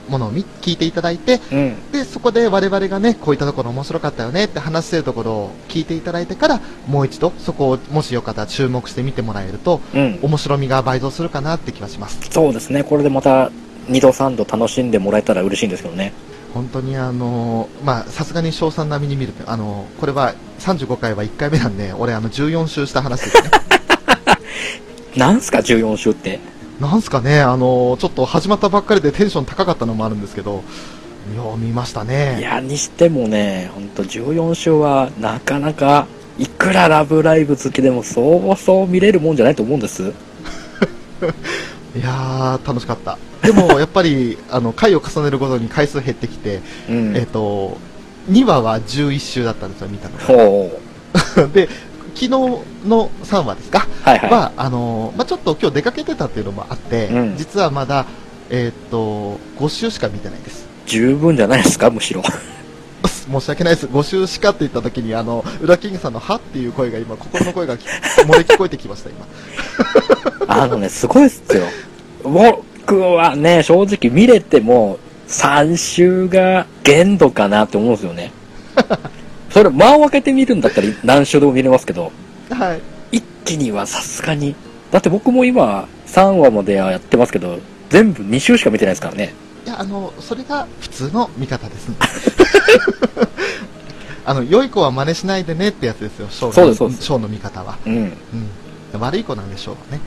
[0.09, 1.93] ものを見聞いていただいて、うん。
[1.93, 10.19] で、そこで我々がね、こういったところ面白かったよねって話してるところを聞いていただいてから、もう一度、そこをもしよかったら注目して見てもらえると、うん。
[10.23, 12.19] 面白みが倍増するかなって気がします。
[12.31, 12.85] そうですね。
[12.85, 13.51] これでまた、
[13.89, 16.13] 二度三度楽しんでもらえたら嬉しいんですけどね。
[16.55, 23.51] 本当にあのーまあ、さすがに賞賛並みに見ると、あのーこれは35回は1回目なんで、俺あの14周した話ですね。
[25.17, 26.39] なんすか、14週って？
[26.81, 30.63] なんすかね、あのーちょっと始まったばっかりでテンション高かったのもあるんですけど、
[31.37, 32.41] よう見ましたいね。
[32.41, 36.07] や、にしてもね、ほんと14週は、なかなか、
[36.39, 40.03] いくらラブライブ好きでも、そうそう見れるもんじゃないと思うんです。
[41.97, 43.19] いやー、楽しかった。
[43.43, 47.17] でも、やっぱり、あの、回を重ねるごとに回数減ってきて、うん。
[47.17, 47.77] えっ、と、
[48.31, 50.19] 2話は11週だったんですよ、見たの。
[51.37, 51.47] が。
[51.49, 51.69] で、
[52.15, 53.87] 昨日の3話ですか？
[54.03, 54.31] はいはい。
[54.31, 58.07] は、あのーまあ、ちょっと今日出かけてたっていうのもあって、うん実はまだ、
[58.51, 60.67] えっ、と、5週しか見てないです。
[60.87, 62.23] 十分じゃないですか、むしろ。
[63.31, 63.87] 申し訳ないです。
[63.87, 69.27] 5週しかって言った時に、あの、裏キングさんのはっていう声が今、心の声がき漏れ聞こえてきました、今。
[70.49, 71.67] あのね、すごいっすよ。
[72.89, 78.33] 僕はね、正直見れても、3週が限度かなって思うんですよね。
[79.53, 82.11] それ、間を空けて見るんだったら何週でも見れますけど、
[82.49, 82.79] は
[83.13, 83.19] い。
[83.19, 84.55] 一気にはさすがに。
[84.91, 87.59] だって僕も今、3話まではやってますけど、
[87.91, 89.35] 全部2週しか見てないですからね。
[89.67, 91.91] いや、あの、それが普通の見方です。
[94.25, 97.77] あの、良い子は真似しないでねってやつですよ、ショーのそうですショーの見方は。
[97.85, 98.13] うん。
[98.95, 98.99] うん。
[98.99, 100.01] 悪い子なんでしょうね。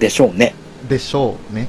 [0.00, 0.56] でしょうね。
[0.88, 1.68] でしょうね。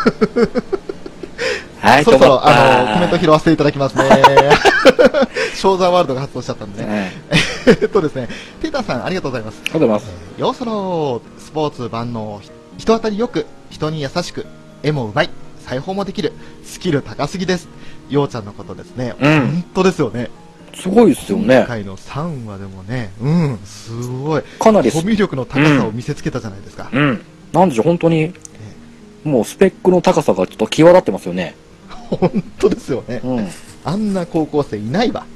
[1.80, 4.04] はい、そろそろ、あの、コメント拾わせていただきますね。
[5.54, 7.12] ショーザーワールドが発動しちゃったんでね。
[7.30, 7.76] はい。
[7.80, 8.28] えっとですね、
[8.60, 9.60] テーターさん、ありがとうございます。
[9.62, 10.12] ありがとうございます。
[10.36, 12.40] えーヨーソロー、スポーツ万能、
[12.78, 14.46] 人当たりよく、人に優しく、
[14.82, 15.30] 絵もうまい、
[15.66, 16.32] 裁縫もできる、
[16.64, 17.68] スキル高すぎです。
[18.08, 19.14] ようちゃんのことですね。
[19.20, 20.30] うん本当ですよね。
[20.74, 21.64] すごいですよ今ね。
[21.66, 24.42] 回の3話でもね、うん、すごい。
[24.58, 26.88] かなりコミュ力の高さを見せつけたじゃないですか。
[26.92, 27.20] うん。
[27.52, 28.32] なんでしょう、本当に、
[29.24, 31.54] もうスペックの高さがちょっと際立ってますよね。
[31.88, 33.20] 本当ですよね。
[33.22, 33.48] うん。
[33.84, 35.26] あんな高校生いないわ。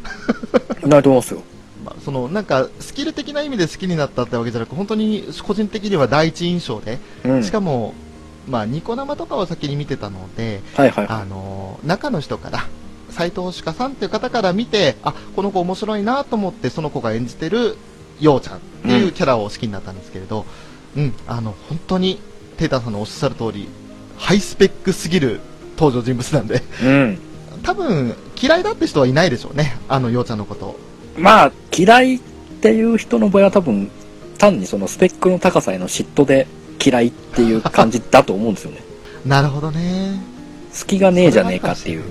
[0.84, 1.42] いないと思いますよ。
[1.84, 7.44] まあ、そのなんかスキル的な意味で好きになったってわけじゃなく本当に個人的には第一印象で、うん。
[7.44, 7.94] しかも、
[8.48, 12.66] まあ、ニコ生とかを先に見てたので、はいはいはあの中の人から
[13.10, 17.76] 斎藤朱夏さんっていう方から見てあこの子面白いなと思ってその子が演じてる
[18.20, 20.44] ようちゃんっていうキャラを好きになったんですけれど、
[20.96, 22.20] うんあの本当に
[22.56, 23.68] テーターさんのおっしゃる通り
[24.16, 25.40] ハイスペックすぎる
[25.76, 26.84] 登場人物なんでい。
[26.84, 27.18] うん。
[27.62, 30.76] 多分嫌いだって人はいないでしょうねあのようちゃんのこと
[31.16, 32.20] まあ、嫌いっ
[32.60, 33.90] ていう人の場合は多分、
[34.38, 36.46] 単にそのスペックの高さへの嫉妬で
[36.84, 38.82] 嫌いっていう感じだと思うんですよね。
[39.24, 40.20] なるほどね
[40.78, 42.02] 好きがねえじゃねえかっていう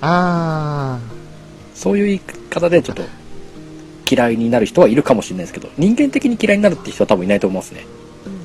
[0.00, 0.98] ああ
[1.74, 3.02] そういう言い方でちょっと
[4.10, 7.86] 嫌いになる人はいるかもしれないですけど、人間的に嫌いになるって人は多分いないと思いますね。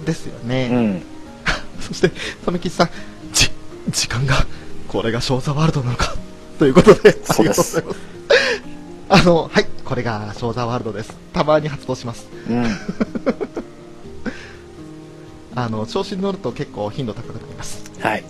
[0.03, 1.01] ーですよね、うん。
[1.81, 2.11] そして、
[2.45, 2.89] サメキチさん、
[3.33, 3.49] じ、
[3.89, 4.45] 時間が、
[4.87, 6.15] これがショーザワールドなのか？
[6.59, 7.83] ということで、ありがとうございます。
[9.09, 11.13] あの、はい、これがショーザワールドです。
[11.33, 12.27] たまに発動します。
[12.49, 12.65] うん。
[15.55, 17.83] あの、調子に乗ると結構頻度高くなります。
[17.99, 18.23] はい。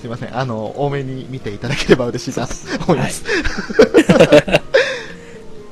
[0.00, 2.54] すいません、あの、多めに見ていただければ嬉しいなと
[2.86, 3.24] 思います。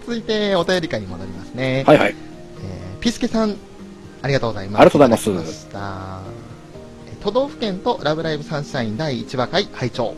[0.06, 1.84] 続いて、お便り会に戻りますね。
[1.86, 2.14] はいはい。
[3.06, 3.56] えーピスケさん、
[4.20, 4.80] ありがとうございます。
[4.80, 6.22] ありがとうございますま
[7.20, 10.14] 都道府県とラブライブサンシャイン第1話回拝聴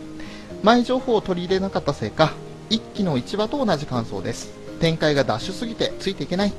[0.62, 2.32] 前情報を取り入れなかったせいか、
[2.70, 4.54] 一期の1話と同じ感想です。
[4.80, 6.52] 展開がダッシュすぎてついていけない。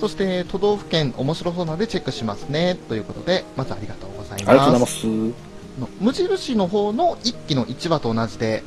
[0.00, 2.76] そして、都道府県面白そうなのでチェックしますね。
[2.88, 4.48] ということで、まずありがとうございます。
[4.48, 5.06] ありがとうございます。
[5.06, 8.64] の無印の方の一期の1話と同じで、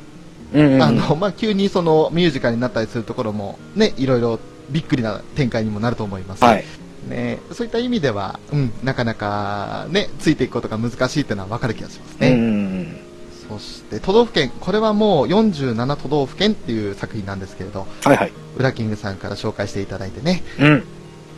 [0.54, 0.82] うんうん。
[0.82, 4.38] あの、まあ、急にそのミュージカルになったりするところもね、いろいろ
[4.70, 6.42] びっくりな展開にもなると思います。
[6.42, 6.64] はい。
[7.08, 12.34] ね、そういった意味では、うん、なかなかね、ついていくことが難しいっていうのは分かる気がしますうんうね。
[12.82, 12.96] ん
[13.48, 18.32] そして、都道府県、これはもう47都道府県っていう作品なんですけれど、はいはい。
[18.56, 20.84] ウラキングさんから紹介していただいてね、うん。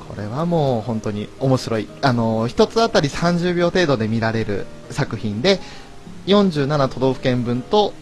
[0.09, 1.89] これはもう本当に面白い。
[2.03, 5.59] あの、一つあたり30秒程度で見られる作品で、
[6.27, 7.93] 47都道府県分と、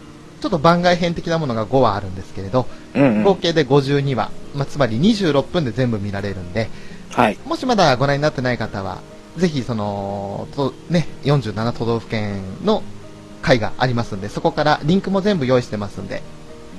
[0.40, 3.22] ちょっと番外編的なものが5話あるんですけれど、うんうん。
[3.22, 6.68] 合計で52話、まあ、つまり26分で全部見られるんで、
[7.14, 7.38] はい。
[7.44, 8.98] もしまだご覧になってない方は、
[9.36, 12.82] ぜひその、とね、47都道府県の
[13.42, 16.22] 回がありますんで、そこからリンクも全部用意してますんで、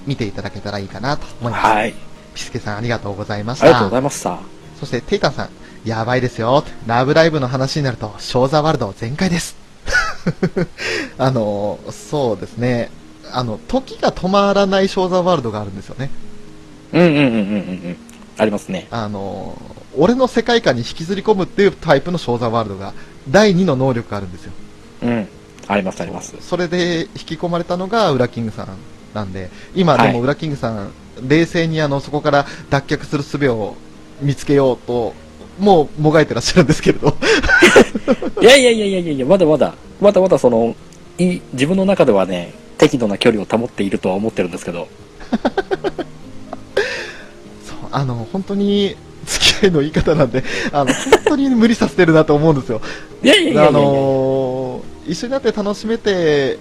[0.06, 1.66] 見ていただけたらいいかなと思います。
[1.66, 1.94] はい。
[2.34, 4.00] ピスケさんありがとうございましありがとうござた。
[4.00, 4.40] いました。
[4.80, 5.50] そして、テイタンさん、
[5.86, 6.64] やばいですよ。
[6.86, 9.56] ラブライブの話になると、ショーザワールド全開です。
[11.18, 12.90] あの、そうですね。
[13.32, 16.10] あの、時が止まらないショーザワールドがあるんですよね。
[16.94, 17.34] うんうんうんうんうんう
[17.90, 17.98] ん。
[18.38, 18.88] ありますね。
[18.92, 19.58] あの、
[19.98, 22.94] 俺の世界観に引きずり込むっていうタイプのショーザワールドが、
[23.30, 24.52] 第2の能力があるんですよ。
[25.04, 25.28] うん。
[25.68, 26.36] ありますあります。
[26.42, 28.68] それで引き込まれたのがウラキングさん
[29.14, 30.92] なんで、今はいでもウラキングさん、
[31.28, 33.76] 冷静にあの、そこから脱却する術を
[34.22, 35.14] 見つけようと、
[35.60, 37.16] もうもがいてらっしゃるんですけれど。
[38.42, 40.76] い やいやいやいやいやいや、まだまだ、まだまだその、
[41.18, 44.88] い自分の中ではね、適度な距離を保っているとは思ってるんですけど。
[47.66, 50.96] そう、あの、本当に、付き合いの言い方なんで、あの、本
[51.26, 52.82] 当に無理させてるなと思うんですよ。
[53.24, 56.58] いやいやいやあのー一緒になって楽しめて、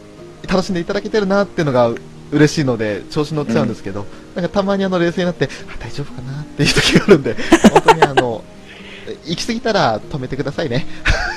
[0.47, 1.91] 楽しんでいただけてるなっていうのが
[2.31, 7.37] 嬉しいので、調子乗っちゃうんですけど、なんかたまにあの冷静になって、あ大丈夫かなっていう時があるんで、
[7.73, 8.45] 本当にあの、
[9.25, 10.87] 行き過ぎたら止めてくださいね。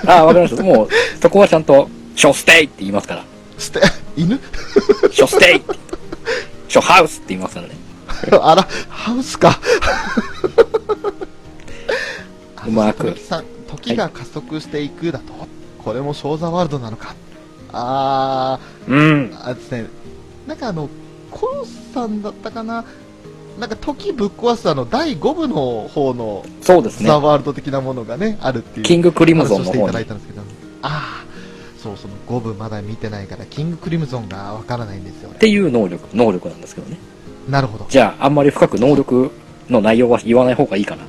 [0.05, 0.63] ああ、わかりました。
[0.63, 0.89] もう、
[1.21, 3.23] そこはちゃんと、ショステイって言いますから。
[3.57, 3.82] して、
[4.15, 4.39] 犬？
[5.11, 5.61] ショステイ
[6.67, 7.75] ショハウスって言いますからね。
[8.41, 9.59] あら、ハウスか。
[12.68, 13.15] うまく
[13.68, 15.34] 時が加速していくだと、
[15.84, 17.15] これもショーザワールドなのか？
[17.72, 19.30] あうん。
[19.32, 19.86] ー、あですね、
[20.47, 20.89] なんかあの、
[21.32, 22.86] コロさんだったかな、
[23.59, 27.20] なんか時ぶっ壊すあの、第5部の方のそうですねザ・。
[27.20, 28.86] ワールド的なものがね、あるっていう。
[28.86, 29.86] キングクリムゾンの方に。
[29.88, 30.41] ただいたんですけど、
[30.84, 31.26] ああ、
[31.82, 35.36] そう、その5部まだ見てないから、キングクリムゾンがわからないんですよね。
[35.36, 36.97] っていう能力、能力なんですけどね。
[37.49, 37.86] なるほど。
[37.89, 39.32] じゃあ、あんまり深く能力
[39.70, 41.03] の内容は言わない方がいいかな。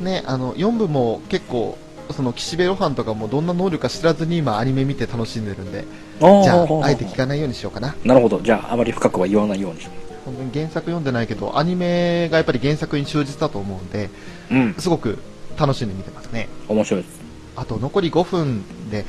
[0.00, 1.78] ね、あの、4部も結構、
[2.12, 5.84] その岸辺露伴とかもどんな能力か知らずに今アニメ見て楽しんでるんで、
[6.18, 7.94] じゃあ、あえて聞かないようにしようかな。
[8.04, 8.40] なるほど。
[8.40, 9.88] じゃあ、あまり深くは言わないようにし
[10.24, 14.10] 本当に原作読んでないけど、アニメがやっぱり原作に忠実だと思うんで、
[14.50, 14.74] うん。
[14.78, 15.18] すごく
[15.58, 16.48] 楽しんで見てますね。
[16.68, 17.20] 面白いです。
[17.56, 19.04] あと残り5分で、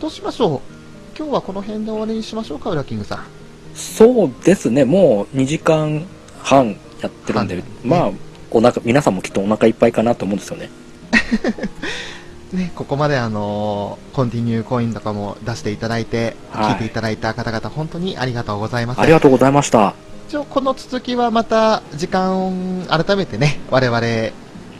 [0.00, 0.60] どうしましょう？
[1.18, 3.24] 今日はこの辺で終わりにしましょうか、ウラキングさん。
[3.74, 4.84] そうですね。
[4.84, 6.06] もう2時間
[6.40, 8.10] 半やってるんで、半まあ、
[8.50, 10.70] お腹、皆さんもきっとお腹いっぱいかなと思うんですよね。
[12.52, 19.00] ね、ここまであのーコンティニューコインとかも出していただいて、はい聞いていただいた方々、本当にありがとうございます。
[19.00, 19.94] ありがとうございました。
[20.28, 22.52] 一応この続きはまた時間を
[22.86, 24.00] 改めてね、我々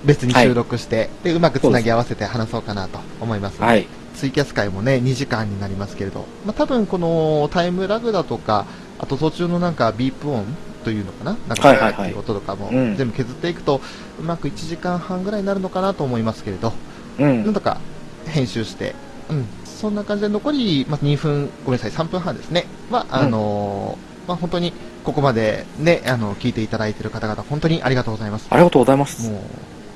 [0.05, 3.61] 別に収録して、で、うまくつなぎ合わせて話そうかなと思います。
[3.61, 3.87] はい。
[4.15, 8.67] ツイキャス会もね、2時間になりますけれど、まあ、多分このタイムラグだとか、
[8.99, 10.45] あと途中のなんかビープ音
[10.85, 11.37] というのかな？
[11.49, 13.81] なんか、はいはいはいっていう音とかもうん全部削っていくと、
[14.21, 16.73] うまく1時間半ぐらいになるのかなと思いますけれど、
[17.19, 17.45] うん。
[17.45, 17.81] なんとか
[18.27, 18.95] 編集して、
[19.31, 22.67] うん、そんな感じで残り、まあ、2分、ごめんなさい、3分半ですね。
[22.91, 24.73] は、あのーまあ、本当に、
[25.05, 28.47] ここまでね、あの、聞いていただいている方々、本当にありがとうございます。
[28.51, 29.31] ありがとうございます。
[29.31, 29.41] もう、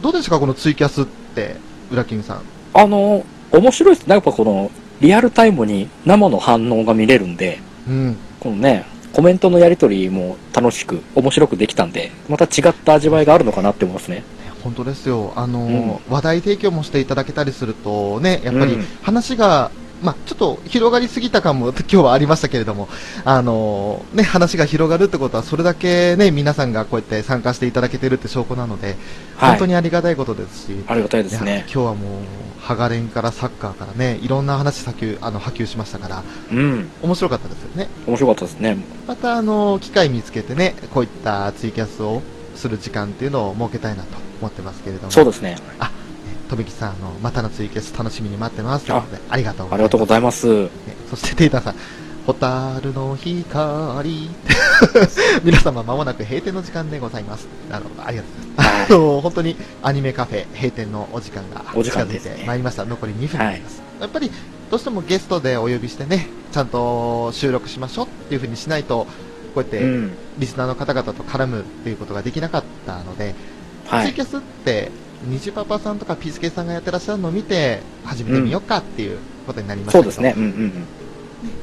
[0.03, 1.57] どうですか、このツイキャスって、
[1.91, 2.41] ウラキングさん。
[2.72, 4.14] あの、面白いですね。
[4.14, 4.70] やっぱこの、
[5.01, 8.16] リアルタイムに生の反応が見れるんで、うん。
[8.41, 14.22] このね、コメントのやり取りも楽しく、面白くできたんで、また違った味わいがあるのかなって思いますね。
[14.62, 15.32] 本当ですよ。
[15.36, 19.70] あのー話題提供もしていただけたりするとね、やっぱりうん話が、
[20.02, 22.88] まあ、ちょっと広がりすぎた感も今日はありましたけれども、
[23.24, 28.96] あのーね、話が広がるってことは、それだけね、皆さんがこうやって参加していただけてるって証拠なので、
[29.36, 29.50] はい。
[29.50, 31.64] 本当にありがたいことですし、ありがたいですね。
[31.72, 32.22] 今日はもう、
[32.62, 36.88] ハガレンからサッカーからね、いろんな話波及、あの、波及しましたから、うん。
[37.02, 37.88] 面白かったですよね。
[38.06, 38.76] 面白かったですね。
[39.08, 42.22] また、あの、機会見つけてね、こういったツイキャスを
[42.54, 45.10] する時間っていうのを設けたいなと思ってますけれども。
[45.10, 45.56] そうですね。
[46.48, 48.86] とびきさん、あの、またのツイキャス楽しみに待ってます。
[48.86, 49.74] ということで、ありがとうございます。
[49.74, 50.46] ありがとうございます。
[50.46, 50.70] ね
[51.10, 51.74] そして、テイターさん、
[52.26, 54.30] ホタルの光。
[55.42, 57.48] 皆様、まもなく閉店の時間でございます。
[57.68, 58.94] あの、ありがとうございます。
[58.94, 62.84] あの、本当にアニメカフェ閉店のお時間が近づいてまいりました。
[62.84, 63.82] 残り2分になります。
[64.00, 64.30] やっぱり、
[64.70, 69.06] どうしてもゲストでお呼びしてね、ちゃんと収録しましょうっていう風にしないと、
[69.54, 70.12] こうやって、うん。
[70.38, 73.34] リスナーの方々と絡むっていうことができなかったので、
[73.86, 74.06] はい。
[74.06, 74.92] ツイキャスって、
[75.26, 80.40] 虹パパさんとかピースケさんがやってらっしゃるのを見て、始めてみようかっていうことになりましたけど、そうですね。
[80.40, 81.01] うんうん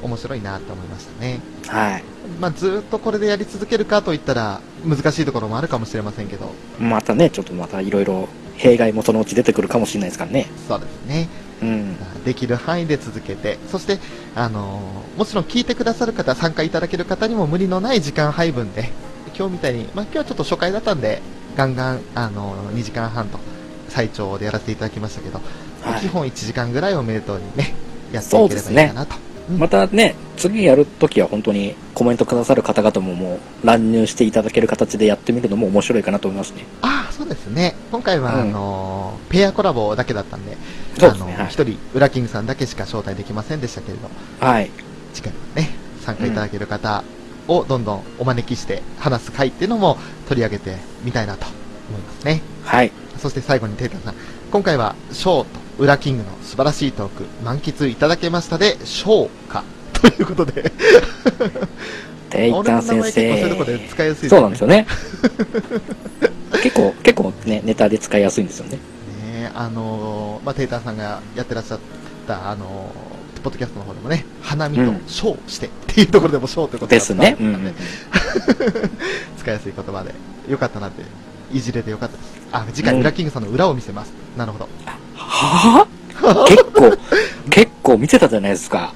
[0.04, 1.40] 面白いなと思いましたね。
[1.64, 1.70] うん。
[1.70, 2.04] はい。
[2.40, 8.28] まあ、ずーっとこれでやり続けるかといったら、難しいところもあるかもしれませんけど、またね、ちょっとまたいろいろ
[8.58, 10.48] 弊害もそのうち出てくるかもしれないですからね。
[10.68, 11.28] そうですね。
[11.62, 11.96] うん。
[12.24, 14.00] できる範囲で続けて、そして、
[14.36, 18.90] あのーもちろん聞いてくださる方、参加いただける方にも無理のない時間配分で、
[19.38, 21.22] 今日みたいに、まあ、今日はちょっと初回だったんで、
[21.58, 23.38] ガンガン、あのー2時間半と、
[23.90, 25.42] 最長でやらせていただきましたけど、
[25.82, 27.74] はい基本1時間ぐらいをめでとうにね、
[28.14, 29.16] やっていければいいかなと。
[29.50, 36.66] うんまたね、次やるときは本当にコメントくださる方々ももう乱入していただける形でやってみるのも面白いかなと思いますね。
[36.82, 37.76] ああ、そそうですね。
[37.92, 40.58] 今回は、うんあのーペアコラボだけだったんで、
[40.98, 44.72] そうですねはい人、ウラキングさんだけしか招待できませんでしたけれど、はい。
[45.14, 45.70] 次回はね、
[46.02, 47.04] 参加いただける方
[47.48, 49.98] をどんどんお招きして話す会っていうのも
[50.28, 51.46] 取り上げてみたいなと
[51.90, 52.42] 思いますね。
[52.64, 52.92] はい。
[53.18, 54.16] そして最後にテイタさん、
[54.52, 59.64] 今回はショーとウラキングの素晴らしいトーク満喫いただけましたでしょうか？
[59.94, 60.72] ということで、
[62.30, 63.88] 結構そういうとこで生。
[63.90, 64.78] 使いやすいそうなんですよね。
[64.78, 64.88] ね。
[66.64, 68.78] 結構、結構ね、ネタで使いやすいんですよね。
[69.24, 71.80] ねあのーまあ、テイタさんがやってらっしゃっ
[72.28, 77.38] た、あのーポッドキャストの方でもね、花見とうんショーしてっていうところでもショーということですね。
[77.40, 77.74] うん
[79.40, 80.14] 使いやすい言葉で、
[80.50, 81.04] よかったなって、
[81.54, 82.28] いじれてよかったです。
[82.52, 84.12] あ、次回、うんウラキングさんの裏を見せます。
[84.38, 84.68] なるほど。
[85.30, 86.00] はぁ
[86.48, 86.98] 結構、
[87.50, 88.94] 結構見てたじゃないですか。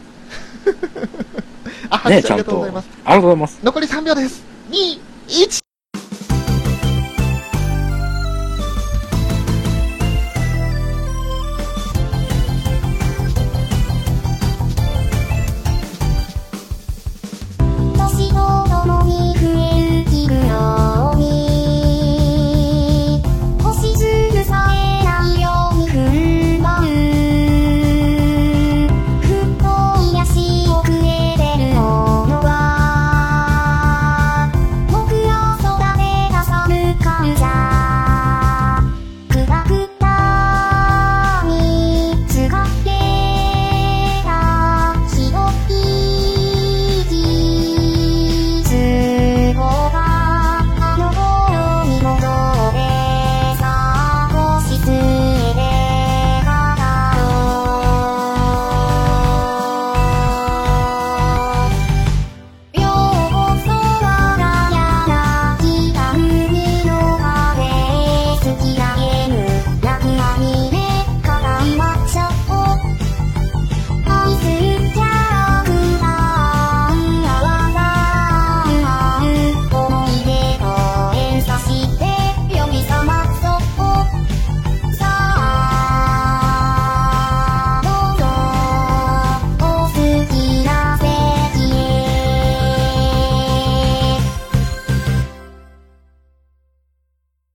[1.90, 2.44] あ、拍ね、手ありちゃんと。
[2.44, 2.88] ありがとうございます。
[3.06, 3.60] がとうございます。
[3.64, 4.44] 残り3秒です。
[4.72, 5.62] 2、1。